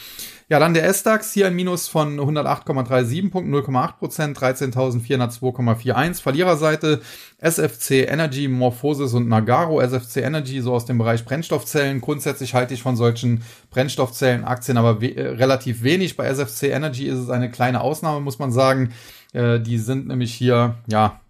[0.50, 6.22] Ja, dann der S-DAX, hier ein Minus von 108,37 Punkten, 0,8 Prozent, 13.402,41.
[6.22, 7.02] Verliererseite
[7.38, 9.82] SFC Energy, Morphosis und Nagaro.
[9.82, 12.00] SFC Energy so aus dem Bereich Brennstoffzellen.
[12.00, 16.16] Grundsätzlich halte ich von solchen Brennstoffzellenaktien aber we äh, relativ wenig.
[16.16, 18.94] Bei SFC Energy ist es eine kleine Ausnahme, muss man sagen.
[19.32, 21.20] Äh, die sind nämlich hier, ja,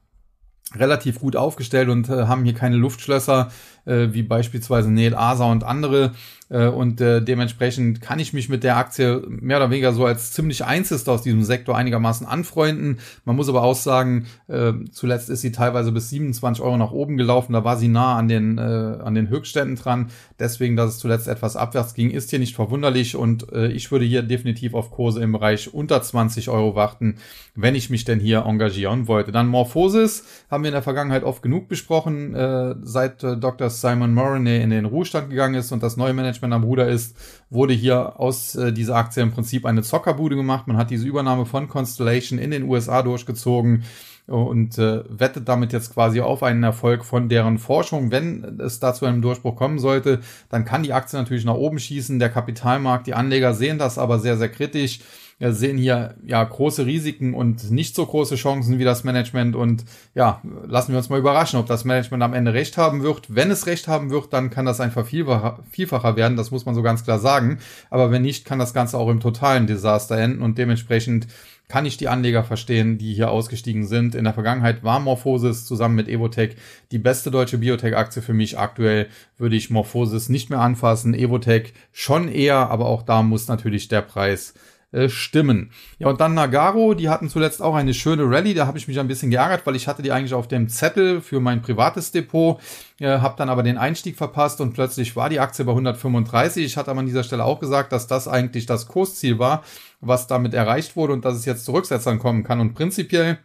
[0.75, 3.51] relativ gut aufgestellt und äh, haben hier keine Luftschlösser,
[3.87, 6.13] äh, wie beispielsweise Neil Asa und andere.
[6.51, 10.33] Äh, und äh, dementsprechend kann ich mich mit der Aktie mehr oder weniger so als
[10.33, 12.99] ziemlich Einzigster aus diesem Sektor einigermaßen anfreunden.
[13.25, 17.17] Man muss aber auch sagen, äh, zuletzt ist sie teilweise bis 27 Euro nach oben
[17.17, 17.53] gelaufen.
[17.53, 20.09] Da war sie nah an den, äh, an den Höchstständen dran.
[20.39, 23.17] Deswegen, dass es zuletzt etwas abwärts ging, ist hier nicht verwunderlich.
[23.17, 27.17] Und äh, ich würde hier definitiv auf Kurse im Bereich unter 20 Euro warten,
[27.55, 29.33] wenn ich mich denn hier engagieren wollte.
[29.33, 33.69] Dann Morphosis haben wir in der Vergangenheit oft genug besprochen, äh, seit äh, Dr.
[33.69, 37.17] Simon Moroney in den Ruhestand gegangen ist und das neue Management am Ruder ist,
[37.51, 40.67] wurde hier aus äh, dieser Aktie im Prinzip eine Zockerbude gemacht.
[40.67, 43.85] Man hat diese Übernahme von Constellation in den USA durchgezogen
[44.29, 48.11] und äh, wettet damit jetzt quasi auf einen Erfolg von deren Forschung.
[48.11, 52.19] Wenn es dazu einem Durchbruch kommen sollte, dann kann die Aktie natürlich nach oben schießen.
[52.19, 55.01] Der Kapitalmarkt, die Anleger sehen das aber sehr, sehr kritisch
[55.39, 59.85] wir sehen hier ja große Risiken und nicht so große Chancen wie das Management und
[60.15, 63.35] ja, lassen wir uns mal überraschen, ob das Management am Ende recht haben wird.
[63.35, 66.83] Wenn es recht haben wird, dann kann das ein Vervielfacher werden, das muss man so
[66.83, 67.59] ganz klar sagen.
[67.89, 71.29] Aber wenn nicht, kann das Ganze auch im totalen Desaster enden und dementsprechend
[71.69, 74.15] kann ich die Anleger verstehen, die hier ausgestiegen sind.
[74.15, 76.57] In der Vergangenheit war Morphosis zusammen mit Evotech
[76.91, 78.59] die beste deutsche Biotech-Aktie für mich.
[78.59, 83.89] Aktuell würde ich Morphosis nicht mehr anfassen, Evotech schon eher, aber auch da muss natürlich
[83.89, 84.55] der Preis
[84.91, 85.71] äh, stimmen.
[85.99, 88.99] Ja, und dann Nagaro, die hatten zuletzt auch eine schöne Rallye, da habe ich mich
[88.99, 92.59] ein bisschen geärgert, weil ich hatte die eigentlich auf dem Zettel für mein privates Depot,
[92.99, 96.65] äh, habe dann aber den Einstieg verpasst und plötzlich war die Aktie bei 135.
[96.65, 99.63] Ich hatte aber an dieser Stelle auch gesagt, dass das eigentlich das Kursziel war,
[100.01, 102.61] was damit erreicht wurde und dass es jetzt zu Rücksetzern kommen kann.
[102.61, 103.39] Und prinzipiell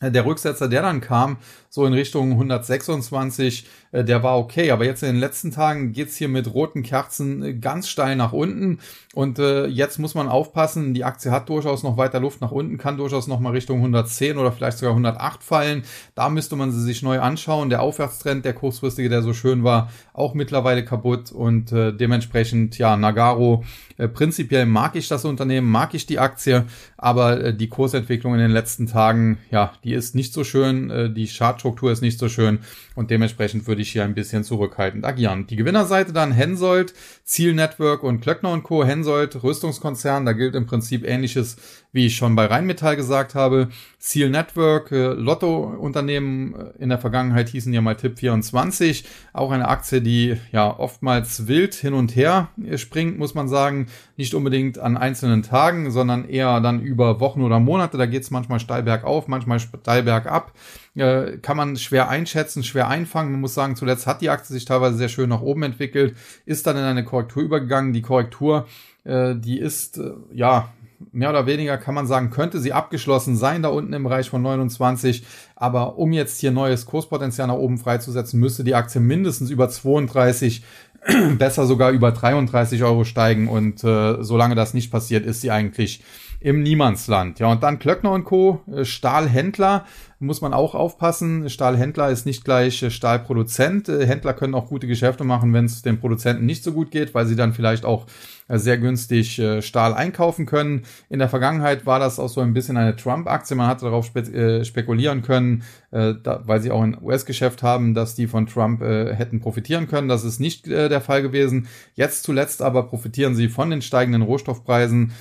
[0.00, 1.38] der Rücksetzer, der dann kam,
[1.74, 4.72] so in Richtung 126, äh, der war okay.
[4.72, 8.34] Aber jetzt in den letzten Tagen geht's hier mit roten Kerzen äh, ganz steil nach
[8.34, 8.78] unten.
[9.14, 12.76] Und äh, jetzt muss man aufpassen, die Aktie hat durchaus noch weiter Luft nach unten,
[12.76, 15.82] kann durchaus noch mal Richtung 110 oder vielleicht sogar 108 fallen.
[16.14, 17.70] Da müsste man sie sich neu anschauen.
[17.70, 21.32] Der Aufwärtstrend, der kurzfristige, der so schön war, auch mittlerweile kaputt.
[21.32, 23.64] Und äh, dementsprechend, ja, Nagaro,
[23.96, 26.66] äh, prinzipiell mag ich das Unternehmen, mag ich die Aktie,
[26.98, 30.90] aber äh, die Kursentwicklung in den letzten Tagen, ja, die ist nicht so schön.
[30.90, 31.28] Äh, die
[31.62, 32.58] Chartstruktur ist nicht so schön.
[32.94, 35.46] Und dementsprechend würde ich hier ein bisschen zurückhaltend agieren.
[35.46, 36.92] Die Gewinnerseite dann Hensoldt,
[37.24, 38.84] Ziel Network und Klöckner Co.
[38.84, 41.56] Hensoldt, Rüstungskonzern, da gilt im Prinzip ähnliches,
[41.92, 43.68] wie ich schon bei Rheinmetall gesagt habe.
[43.98, 49.68] Ziel Network, äh, Lotto-Unternehmen äh, in der Vergangenheit hießen ja mal Tipp 24, auch eine
[49.68, 53.86] Aktie, die ja oftmals wild hin und her äh, springt, muss man sagen.
[54.16, 57.98] Nicht unbedingt an einzelnen Tagen, sondern eher dann über Wochen oder Monate.
[57.98, 60.52] Da geht es manchmal steil bergauf, manchmal steil bergab
[60.94, 63.32] kann man schwer einschätzen, schwer einfangen.
[63.32, 66.66] Man muss sagen, zuletzt hat die Aktie sich teilweise sehr schön nach oben entwickelt, ist
[66.66, 67.94] dann in eine Korrektur übergegangen.
[67.94, 68.66] Die Korrektur,
[69.06, 69.98] die ist,
[70.34, 70.68] ja,
[71.12, 74.42] mehr oder weniger kann man sagen, könnte sie abgeschlossen sein, da unten im Bereich von
[74.42, 75.24] 29.
[75.56, 80.62] Aber um jetzt hier neues Kurspotenzial nach oben freizusetzen, müsste die Aktie mindestens über 32,
[81.38, 83.48] besser sogar über 33 Euro steigen.
[83.48, 86.02] Und äh, solange das nicht passiert, ist sie eigentlich
[86.42, 87.38] im Niemandsland.
[87.38, 89.84] Ja, und dann Klöckner und Co., äh, Stahlhändler,
[90.22, 91.50] muss man auch aufpassen.
[91.50, 93.88] Stahlhändler ist nicht gleich äh, Stahlproduzent.
[93.88, 97.14] Äh, Händler können auch gute Geschäfte machen, wenn es den Produzenten nicht so gut geht,
[97.14, 98.06] weil sie dann vielleicht auch
[98.48, 100.82] sehr günstig Stahl einkaufen können.
[101.08, 103.56] In der Vergangenheit war das auch so ein bisschen eine Trump-Aktie.
[103.56, 108.46] Man hatte darauf spe spekulieren können, weil sie auch ein US-Geschäft haben, dass die von
[108.46, 110.08] Trump hätten profitieren können.
[110.08, 111.68] Das ist nicht der Fall gewesen.
[111.94, 115.12] Jetzt zuletzt aber profitieren sie von den steigenden Rohstoffpreisen.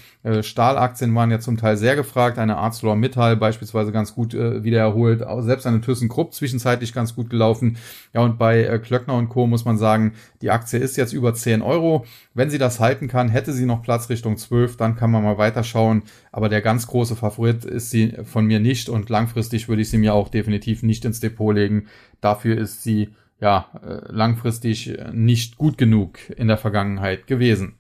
[0.42, 2.38] Stahlaktien waren ja zum Teil sehr gefragt.
[2.38, 5.24] Eine ArcelorMittal beispielsweise ganz gut wieder erholt.
[5.40, 7.78] Selbst eine ThyssenKrupp zwischenzeitlich ganz gut gelaufen.
[8.14, 9.48] Ja, und bei äh, Klöckner und Co.
[9.48, 12.06] muss man sagen, die Aktie ist jetzt über 10 Euro.
[12.34, 15.38] Wenn sie das halten kann, hätte sie noch Platz Richtung 12, dann kann man mal
[15.38, 16.04] weiterschauen.
[16.32, 19.98] Aber der ganz große Favorit ist sie von mir nicht und langfristig würde ich sie
[19.98, 21.88] mir auch definitiv nicht ins Depot legen.
[22.20, 27.76] Dafür ist sie ja äh, langfristig nicht gut genug in der Vergangenheit gewesen.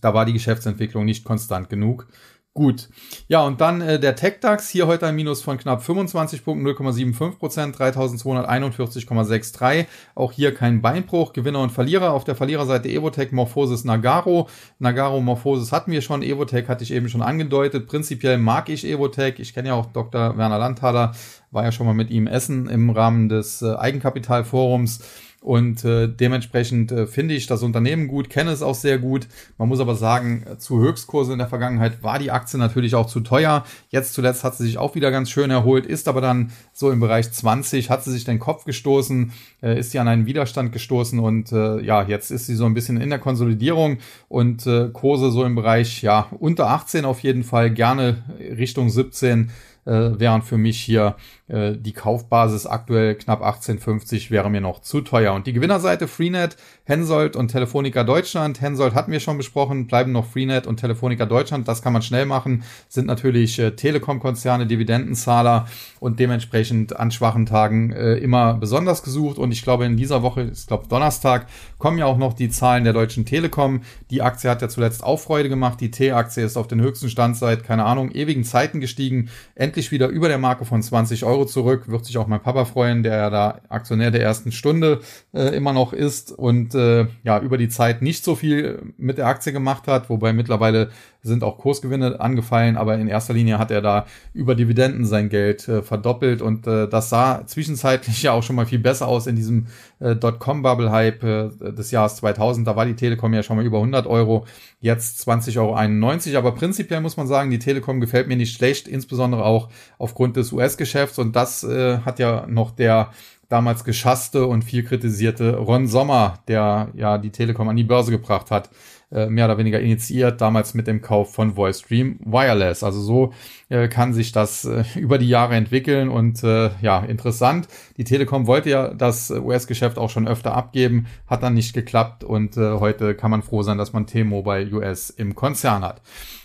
[0.00, 2.08] Da war die Geschäftsentwicklung nicht konstant genug.
[2.52, 2.88] Gut.
[3.28, 7.38] Ja, und dann äh, der TechDAX, hier heute ein Minus von knapp 25 Punkten, 0,75
[7.38, 9.86] Prozent, 3241,63.
[10.16, 11.32] Auch hier kein Beinbruch.
[11.32, 12.12] Gewinner und Verlierer.
[12.12, 14.48] Auf der Verliererseite Evotech, Morphosis, Nagaro.
[14.80, 16.24] Nagaro, Morphosis hatten wir schon.
[16.24, 17.86] Evotech hatte ich eben schon angedeutet.
[17.86, 19.38] Prinzipiell mag ich Evotech.
[19.38, 20.36] Ich kenne ja auch Dr.
[20.36, 21.12] Werner Landthaler,
[21.52, 25.04] war ja schon mal mit ihm essen im Rahmen des äh, Eigenkapitalforums.
[25.40, 29.26] Und äh, dementsprechend äh, finde ich das Unternehmen gut, kenne es auch sehr gut.
[29.56, 33.20] Man muss aber sagen, zu Höchstkurse in der Vergangenheit war die Aktie natürlich auch zu
[33.20, 33.64] teuer.
[33.88, 37.00] Jetzt zuletzt hat sie sich auch wieder ganz schön erholt, ist aber dann so im
[37.00, 41.18] Bereich 20, hat sie sich den Kopf gestoßen, äh, ist sie an einen Widerstand gestoßen
[41.18, 43.96] und äh, ja, jetzt ist sie so ein bisschen in der Konsolidierung
[44.28, 49.50] und äh, Kurse so im Bereich, ja, unter 18 auf jeden Fall, gerne Richtung 17
[49.86, 51.16] äh, während für mich hier
[51.50, 55.34] äh, die Kaufbasis aktuell knapp 18,50 wäre mir noch zu teuer.
[55.34, 58.60] Und die Gewinnerseite Freenet, Hensoldt und Telefonica Deutschland.
[58.60, 61.66] Hensoldt hatten wir schon besprochen, bleiben noch Freenet und Telefonica Deutschland.
[61.66, 65.66] Das kann man schnell machen, sind natürlich äh, Telekom-Konzerne, Dividendenzahler
[65.98, 69.38] und dementsprechend an schwachen Tagen äh, immer besonders gesucht.
[69.38, 71.46] Und ich glaube, in dieser Woche, ich glaube Donnerstag,
[71.78, 73.82] kommen ja auch noch die Zahlen der Deutschen Telekom.
[74.10, 75.80] Die Aktie hat ja zuletzt auch Freude gemacht.
[75.80, 79.30] Die T-Aktie ist auf den höchsten Stand seit, keine Ahnung, ewigen Zeiten gestiegen.
[79.54, 81.88] Endlich wieder über der Marke von 20 Euro zurück.
[81.88, 85.00] Wird sich auch mein Papa freuen, der ja da Aktionär der ersten Stunde
[85.32, 89.26] äh, immer noch ist und äh, ja über die Zeit nicht so viel mit der
[89.26, 90.90] Aktie gemacht hat, wobei mittlerweile
[91.22, 95.68] sind auch Kursgewinne angefallen, aber in erster Linie hat er da über Dividenden sein Geld
[95.68, 99.36] äh, verdoppelt und äh, das sah zwischenzeitlich ja auch schon mal viel besser aus in
[99.36, 99.66] diesem
[99.98, 102.66] äh, Dotcom-Bubble-Hype äh, des Jahres 2000.
[102.66, 104.46] Da war die Telekom ja schon mal über 100 Euro,
[104.80, 106.38] jetzt 20,91 Euro.
[106.38, 110.52] Aber prinzipiell muss man sagen, die Telekom gefällt mir nicht schlecht, insbesondere auch aufgrund des
[110.52, 113.10] US-Geschäfts und das äh, hat ja noch der
[113.50, 118.50] damals geschasste und viel kritisierte Ron Sommer, der ja die Telekom an die Börse gebracht
[118.50, 118.70] hat,
[119.12, 122.82] äh, mehr oder weniger initiiert, damals mit dem Kauf von VoiceStream Wireless.
[122.82, 123.32] Also so
[123.68, 127.68] äh, kann sich das äh, über die Jahre entwickeln und äh, ja, interessant.
[127.96, 132.56] Die Telekom wollte ja das US-Geschäft auch schon öfter abgeben, hat dann nicht geklappt und
[132.56, 136.00] äh, heute kann man froh sein, dass man T-Mobile US im Konzern hat.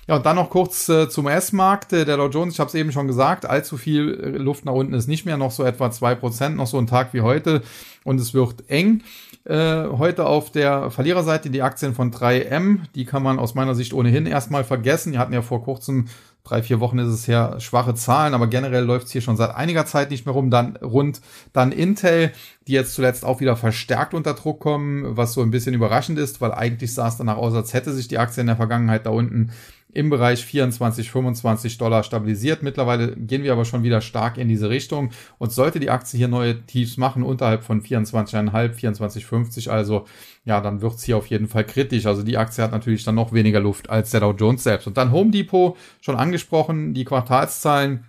[0.07, 1.91] Ja, und dann noch kurz äh, zum US-Markt.
[1.91, 4.73] Äh, der Dow Jones, ich habe es eben schon gesagt, allzu viel äh, Luft nach
[4.73, 7.63] unten ist nicht mehr, noch so etwa zwei Prozent, noch so ein Tag wie heute.
[8.03, 9.01] Und es wird eng.
[9.45, 12.79] Äh, heute auf der Verliererseite die Aktien von 3M.
[12.95, 15.11] Die kann man aus meiner Sicht ohnehin erstmal vergessen.
[15.11, 16.07] Die hatten ja vor kurzem
[16.43, 19.55] drei, vier Wochen ist es her, schwache Zahlen, aber generell läuft es hier schon seit
[19.55, 20.49] einiger Zeit nicht mehr rum.
[20.49, 21.21] Dann rund,
[21.53, 22.31] dann Intel,
[22.67, 26.41] die jetzt zuletzt auch wieder verstärkt unter Druck kommen, was so ein bisschen überraschend ist,
[26.41, 29.11] weil eigentlich sah es danach aus, als hätte sich die Aktie in der Vergangenheit da
[29.11, 29.51] unten
[29.95, 32.63] im Bereich 24, 25 Dollar stabilisiert.
[32.63, 35.11] Mittlerweile gehen wir aber schon wieder stark in diese Richtung.
[35.37, 40.05] Und sollte die Aktie hier neue Tiefs machen, unterhalb von 24,5, 24,50, also
[40.43, 42.05] ja, dann wird's hier auf jeden Fall kritisch.
[42.05, 44.85] Also die Aktie hat natürlich dann noch weniger Luft als der Dow Jones selbst.
[44.85, 48.03] Und dann Home Depot, schon angesprochen, die Quartalszahlen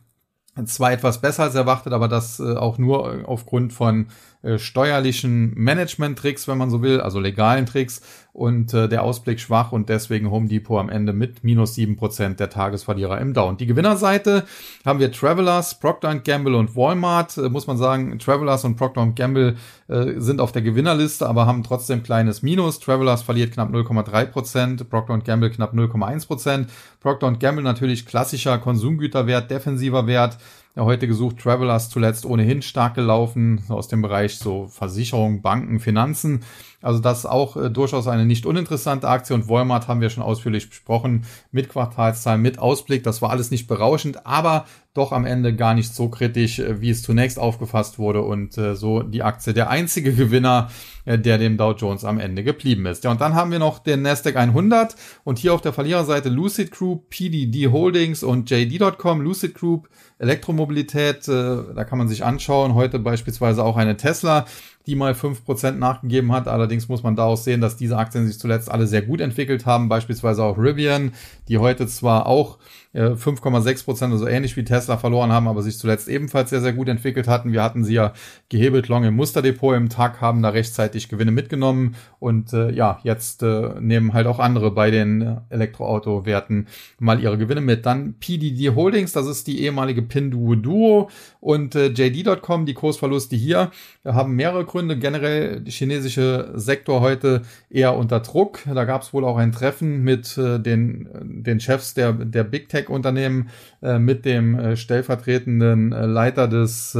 [0.65, 4.07] zwar etwas besser als erwartet, aber das äh, auch nur aufgrund von
[4.43, 8.03] äh, steuerlichen Management-Tricks, wenn man so will, also legalen Tricks
[8.37, 12.39] und äh, der Ausblick schwach und deswegen Home Depot am Ende mit minus sieben Prozent
[12.39, 13.57] der Tagesverlierer im Down.
[13.57, 14.45] Die Gewinnerseite
[14.85, 17.39] haben wir Travelers, Procter Gamble und Walmart.
[17.39, 19.57] Äh, muss man sagen, Travelers und Procter Gamble
[19.89, 22.79] äh, sind auf der Gewinnerliste, aber haben trotzdem kleines Minus.
[22.79, 26.71] Travelers verliert knapp 0,3 Prozent, Procter Gamble knapp 0,1 Prozent.
[27.01, 30.37] Procter Gamble natürlich klassischer Konsumgüterwert, defensiver Wert
[30.77, 31.39] ja heute gesucht.
[31.39, 36.43] Travelers zuletzt ohnehin stark gelaufen aus dem Bereich so Versicherung, Banken, Finanzen.
[36.83, 40.69] Also das auch äh, durchaus eine nicht uninteressante Aktie und Walmart haben wir schon ausführlich
[40.69, 43.03] besprochen mit Quartalszahlen, mit Ausblick.
[43.03, 46.91] Das war alles nicht berauschend, aber doch am Ende gar nicht so kritisch, äh, wie
[46.91, 50.71] es zunächst aufgefasst wurde und äh, so die Aktie der einzige Gewinner,
[51.05, 53.05] äh, der dem Dow Jones am Ende geblieben ist.
[53.05, 56.71] Ja, und dann haben wir noch den Nasdaq 100 und hier auf der Verliererseite Lucid
[56.71, 59.21] Group, PDD Holdings und JD.com.
[59.21, 62.75] Lucid Group Elektromobilität, äh, da kann man sich anschauen.
[62.75, 64.47] Heute beispielsweise auch eine Tesla,
[64.87, 66.49] die mal fünf Prozent nachgegeben hat.
[66.49, 69.89] Allerdings muss man daraus sehen, dass diese Aktien sich zuletzt alle sehr gut entwickelt haben.
[69.89, 71.13] Beispielsweise auch Rivian,
[71.49, 72.59] die heute zwar auch
[72.97, 76.73] 5,6 äh, Prozent, also ähnlich wie Tesla verloren haben, aber sich zuletzt ebenfalls sehr, sehr
[76.73, 77.53] gut entwickelt hatten.
[77.53, 78.15] Wir hatten sie ja
[78.49, 83.43] gehebelt long im Musterdepot im Tag, haben da rechtzeitig Gewinne mitgenommen und äh, ja, jetzt
[83.43, 86.69] äh, nehmen halt auch andere bei den Elektroauto-Werten
[86.99, 87.85] mal ihre Gewinne mit.
[87.85, 93.73] Dann PDD Holdings, das ist die ehemalige Pinduo Duo und äh, JD.com, die Kursverluste hier
[94.05, 94.99] haben mehrere Gründe.
[94.99, 98.59] Generell der chinesische Sektor heute eher unter Druck.
[98.67, 101.09] Da gab es wohl auch ein Treffen mit äh, den,
[101.43, 103.49] den Chefs der, der Big Tech Tech-Unternehmen
[103.81, 106.97] äh, mit dem äh, stellvertretenden Leiter des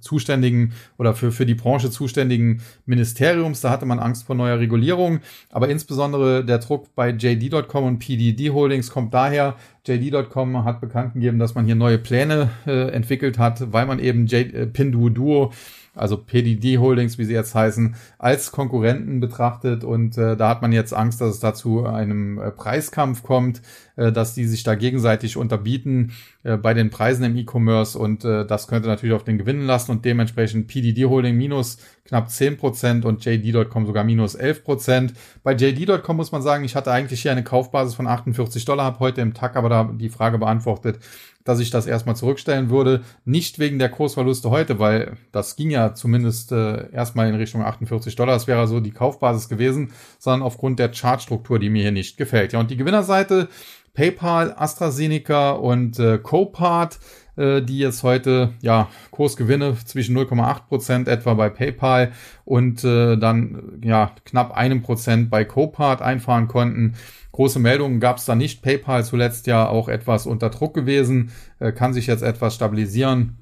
[0.00, 3.62] zuständigen oder für, für die Branche zuständigen Ministeriums.
[3.62, 5.20] Da hatte man Angst vor neuer Regulierung.
[5.50, 9.56] Aber insbesondere der Druck bei JD.com und PDD Holdings kommt daher.
[9.86, 14.26] JD.com hat bekannt gegeben, dass man hier neue Pläne äh, entwickelt hat, weil man eben
[14.26, 15.52] J, äh, Pinduoduo
[15.94, 19.84] also PDD Holdings, wie sie jetzt heißen, als Konkurrenten betrachtet.
[19.84, 23.62] Und äh, da hat man jetzt Angst, dass es dazu einem äh, Preiskampf kommt,
[23.96, 27.98] dass die sich da gegenseitig unterbieten äh, bei den Preisen im E-Commerce.
[27.98, 32.28] Und äh, das könnte natürlich auf den Gewinnen lassen und dementsprechend PDD Holding minus knapp
[32.28, 35.12] 10% und JD.com sogar minus 11%.
[35.42, 38.98] Bei JD.com muss man sagen, ich hatte eigentlich hier eine Kaufbasis von 48 Dollar, habe
[39.00, 40.98] heute im Tag aber da die Frage beantwortet,
[41.44, 43.02] dass ich das erstmal zurückstellen würde.
[43.24, 48.14] Nicht wegen der Kursverluste heute, weil das ging ja zumindest äh, erstmal in Richtung 48
[48.16, 48.34] Dollar.
[48.34, 52.52] Das wäre so die Kaufbasis gewesen, sondern aufgrund der Chartstruktur, die mir hier nicht gefällt.
[52.52, 53.48] Ja, und die Gewinnerseite
[53.94, 56.98] PayPal, AstraZeneca und äh, Copart,
[57.36, 62.12] äh, die jetzt heute ja Kursgewinne zwischen 0,8 Prozent etwa bei PayPal
[62.44, 66.94] und äh, dann ja knapp einem Prozent bei Copart einfahren konnten.
[67.32, 68.62] Große Meldungen gab es da nicht.
[68.62, 73.41] PayPal zuletzt ja auch etwas unter Druck gewesen, äh, kann sich jetzt etwas stabilisieren.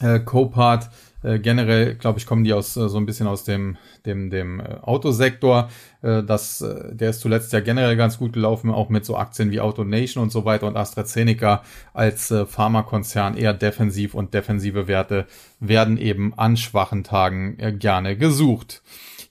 [0.00, 0.90] Äh, Copart
[1.22, 4.60] äh, generell, glaube ich, kommen die aus äh, so ein bisschen aus dem dem dem
[4.60, 5.68] äh, Autosektor.
[6.02, 9.50] Äh, das, äh, der ist zuletzt ja generell ganz gut gelaufen, auch mit so Aktien
[9.50, 15.26] wie AutoNation und so weiter und AstraZeneca als äh, Pharmakonzern eher defensiv und defensive Werte
[15.58, 18.82] werden eben an schwachen Tagen gerne gesucht.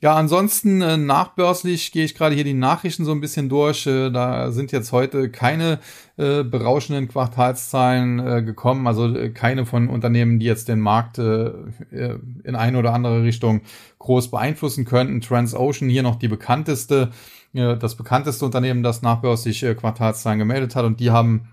[0.01, 3.85] Ja, ansonsten äh, nachbörslich gehe ich gerade hier die Nachrichten so ein bisschen durch.
[3.85, 5.79] Äh, da sind jetzt heute keine
[6.15, 11.47] äh, berauschenden Quartalszahlen äh, gekommen, also äh, keine von Unternehmen, die jetzt den Markt äh,
[11.91, 13.59] äh, in eine oder andere Richtung
[13.99, 15.19] groß beeinflussen könnten.
[15.19, 17.11] Transocean hier noch die bekannteste,
[17.53, 21.49] äh, das bekannteste Unternehmen, das nachbörslich äh, Quartalszahlen gemeldet hat und die haben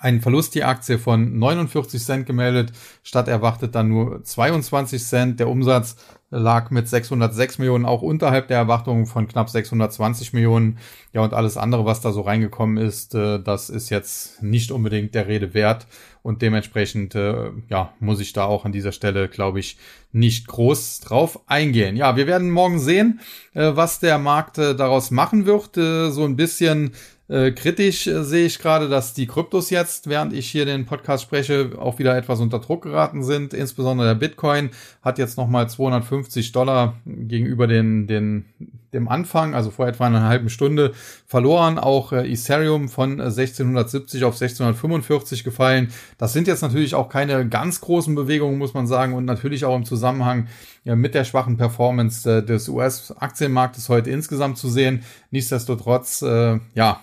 [0.00, 5.40] einen Verlust die Aktie von 49 Cent gemeldet, statt erwartet dann nur 22 Cent.
[5.40, 5.96] Der Umsatz
[6.30, 10.78] lag mit 606 Millionen auch unterhalb der Erwartungen von knapp 620 Millionen.
[11.12, 15.14] Ja, und alles andere, was da so reingekommen ist, äh, das ist jetzt nicht unbedingt
[15.14, 15.86] der Rede wert.
[16.22, 19.76] Und dementsprechend, äh, ja, muss ich da auch an dieser Stelle, glaube ich,
[20.12, 21.96] nicht groß drauf eingehen.
[21.96, 23.20] Ja, wir werden morgen sehen,
[23.54, 25.74] äh, was der Markt daraus machen wird.
[25.74, 26.92] So ein bisschen
[27.30, 31.22] äh, kritisch äh, sehe ich gerade, dass die Kryptos jetzt, während ich hier den Podcast
[31.22, 33.54] spreche, auch wieder etwas unter Druck geraten sind.
[33.54, 34.70] Insbesondere der Bitcoin
[35.02, 38.46] hat jetzt nochmal 250 Dollar gegenüber den, den
[38.92, 40.92] dem Anfang, also vor etwa einer halben Stunde,
[41.26, 41.78] verloren.
[41.78, 45.92] Auch äh, Ethereum von 1670 äh, auf 1645 gefallen.
[46.18, 49.76] Das sind jetzt natürlich auch keine ganz großen Bewegungen, muss man sagen, und natürlich auch
[49.76, 50.48] im Zusammenhang
[50.84, 55.02] ja, mit der schwachen Performance äh, des US-Aktienmarktes heute insgesamt zu sehen.
[55.30, 57.00] Nichtsdestotrotz, äh, ja,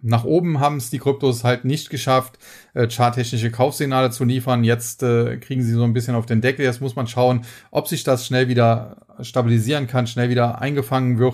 [0.00, 2.38] nach oben haben es die Kryptos halt nicht geschafft,
[2.72, 4.64] äh, charttechnische Kaufsignale zu liefern.
[4.64, 6.64] Jetzt äh, kriegen sie so ein bisschen auf den Deckel.
[6.64, 11.27] Jetzt muss man schauen, ob sich das schnell wieder stabilisieren kann, schnell wieder eingefangen wird.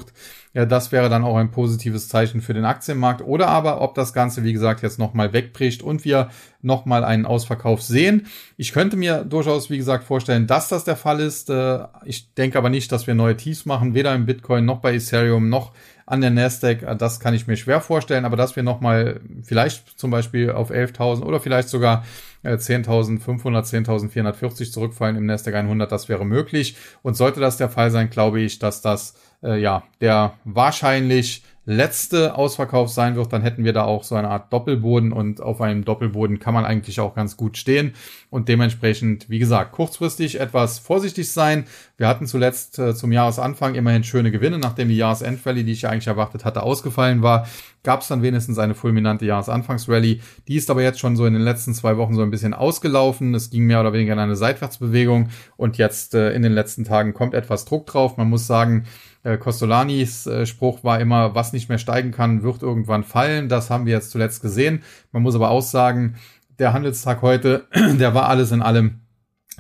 [0.55, 3.23] Ja, das wäre dann auch ein positives Zeichen für den Aktienmarkt.
[3.23, 6.31] Oder aber, ob das Ganze, wie gesagt, jetzt nochmal wegbricht und wir
[6.63, 8.27] nochmal einen Ausverkauf sehen.
[8.57, 11.51] Ich könnte mir durchaus, wie gesagt, vorstellen, dass das der Fall ist.
[11.51, 14.95] Äh, ich denke aber nicht, dass wir neue Tiefs machen, weder im Bitcoin noch bei
[14.95, 15.73] Ethereum noch
[16.07, 16.99] an der Nasdaq.
[16.99, 21.23] Das kann ich mir schwer vorstellen, aber dass wir nochmal vielleicht zum Beispiel auf 11.000
[21.23, 22.05] oder vielleicht sogar
[22.45, 26.77] 10.500, äh, 10.440 zurückfallen im Nasdaq 100, das wäre möglich.
[27.03, 29.15] Und sollte das der Fall sein, glaube ich, dass das
[29.45, 34.29] äh, ja der wahrscheinlich letzte Ausverkauf sein wird, dann hätten wir da auch so eine
[34.29, 37.95] Art Doppelboden und auf einem Doppelboden kann man eigentlich auch ganz gut stehen
[38.29, 41.65] und dementsprechend, wie gesagt, kurzfristig etwas vorsichtig sein.
[41.97, 46.07] Wir hatten zuletzt äh, zum Jahresanfang immerhin schöne Gewinne, nachdem die Jahresendrally, die ich eigentlich
[46.07, 47.49] erwartet hatte, ausgefallen war,
[47.83, 50.21] gab es dann wenigstens eine fulminante Jahresanfangsrally.
[50.49, 53.35] Die ist aber jetzt schon so in den letzten zwei Wochen so ein bisschen ausgelaufen.
[53.35, 57.15] Es ging mehr oder weniger in eine Seitwärtsbewegung und jetzt äh, in den letzten Tagen
[57.15, 58.19] kommt etwas Druck drauf.
[58.19, 58.85] Man muss sagen,
[59.25, 63.49] äh, Costolanis äh, Spruch war immer, was nicht mehr steigen kann, wird irgendwann fallen.
[63.49, 64.83] Das haben wir jetzt zuletzt gesehen.
[65.11, 66.17] Man muss aber auch sagen,
[66.59, 69.01] der Handelstag heute, der war alles in allem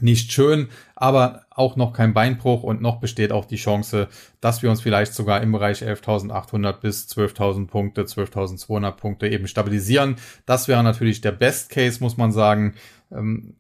[0.00, 4.08] nicht schön, aber auch noch kein Beinbruch und noch besteht auch die Chance,
[4.40, 10.16] dass wir uns vielleicht sogar im Bereich 11.800 bis 12.000 Punkte, 12.200 Punkte eben stabilisieren.
[10.46, 12.74] Das wäre natürlich der Best Case, muss man sagen.
[13.12, 13.54] Ähm,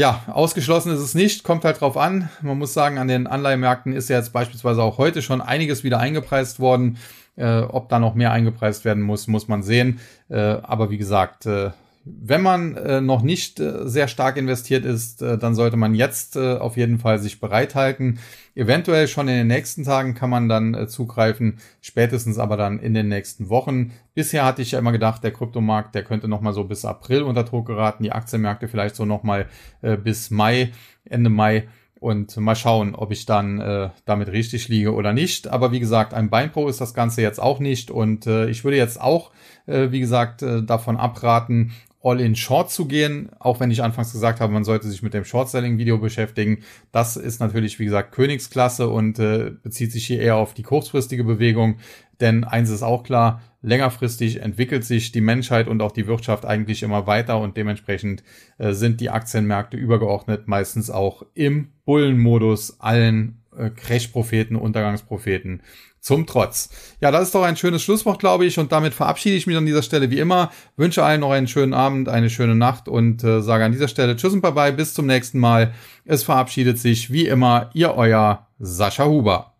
[0.00, 2.30] ja, ausgeschlossen ist es nicht, kommt halt drauf an.
[2.40, 5.98] Man muss sagen, an den Anleihemärkten ist ja jetzt beispielsweise auch heute schon einiges wieder
[5.98, 6.96] eingepreist worden.
[7.36, 10.00] Äh, ob da noch mehr eingepreist werden muss, muss man sehen.
[10.30, 11.72] Äh, aber wie gesagt, äh,
[12.04, 16.36] wenn man äh, noch nicht äh, sehr stark investiert ist, äh, dann sollte man jetzt
[16.36, 18.18] äh, auf jeden Fall sich bereithalten.
[18.54, 22.94] Eventuell schon in den nächsten Tagen kann man dann äh, zugreifen, spätestens aber dann in
[22.94, 23.92] den nächsten Wochen.
[24.14, 27.22] Bisher hatte ich ja immer gedacht, der Kryptomarkt, der könnte noch mal so bis April
[27.22, 29.46] unter Druck geraten, die Aktienmärkte vielleicht so noch mal
[29.82, 30.72] äh, bis Mai,
[31.04, 31.68] Ende Mai
[32.00, 35.48] und mal schauen, ob ich dann äh, damit richtig liege oder nicht.
[35.48, 38.78] Aber wie gesagt, ein Beinpro ist das Ganze jetzt auch nicht und äh, ich würde
[38.78, 39.32] jetzt auch,
[39.66, 41.72] äh, wie gesagt, äh, davon abraten,
[42.02, 45.24] All-in Short zu gehen, auch wenn ich anfangs gesagt habe, man sollte sich mit dem
[45.24, 46.60] Short-Selling-Video beschäftigen.
[46.92, 51.24] Das ist natürlich, wie gesagt, Königsklasse und äh, bezieht sich hier eher auf die kurzfristige
[51.24, 51.76] Bewegung.
[52.20, 56.82] Denn eins ist auch klar, längerfristig entwickelt sich die Menschheit und auch die Wirtschaft eigentlich
[56.82, 58.22] immer weiter und dementsprechend
[58.58, 65.62] äh, sind die Aktienmärkte übergeordnet meistens auch im Bullenmodus allen äh, Crash-Propheten, Untergangspropheten
[66.00, 66.70] zum Trotz.
[67.00, 68.58] Ja, das ist doch ein schönes Schlusswort, glaube ich.
[68.58, 70.50] Und damit verabschiede ich mich an dieser Stelle wie immer.
[70.76, 74.16] Wünsche allen noch einen schönen Abend, eine schöne Nacht und äh, sage an dieser Stelle
[74.16, 74.72] Tschüss und Bye-bye.
[74.72, 75.74] Bis zum nächsten Mal.
[76.04, 79.54] Es verabschiedet sich wie immer Ihr euer Sascha Huber.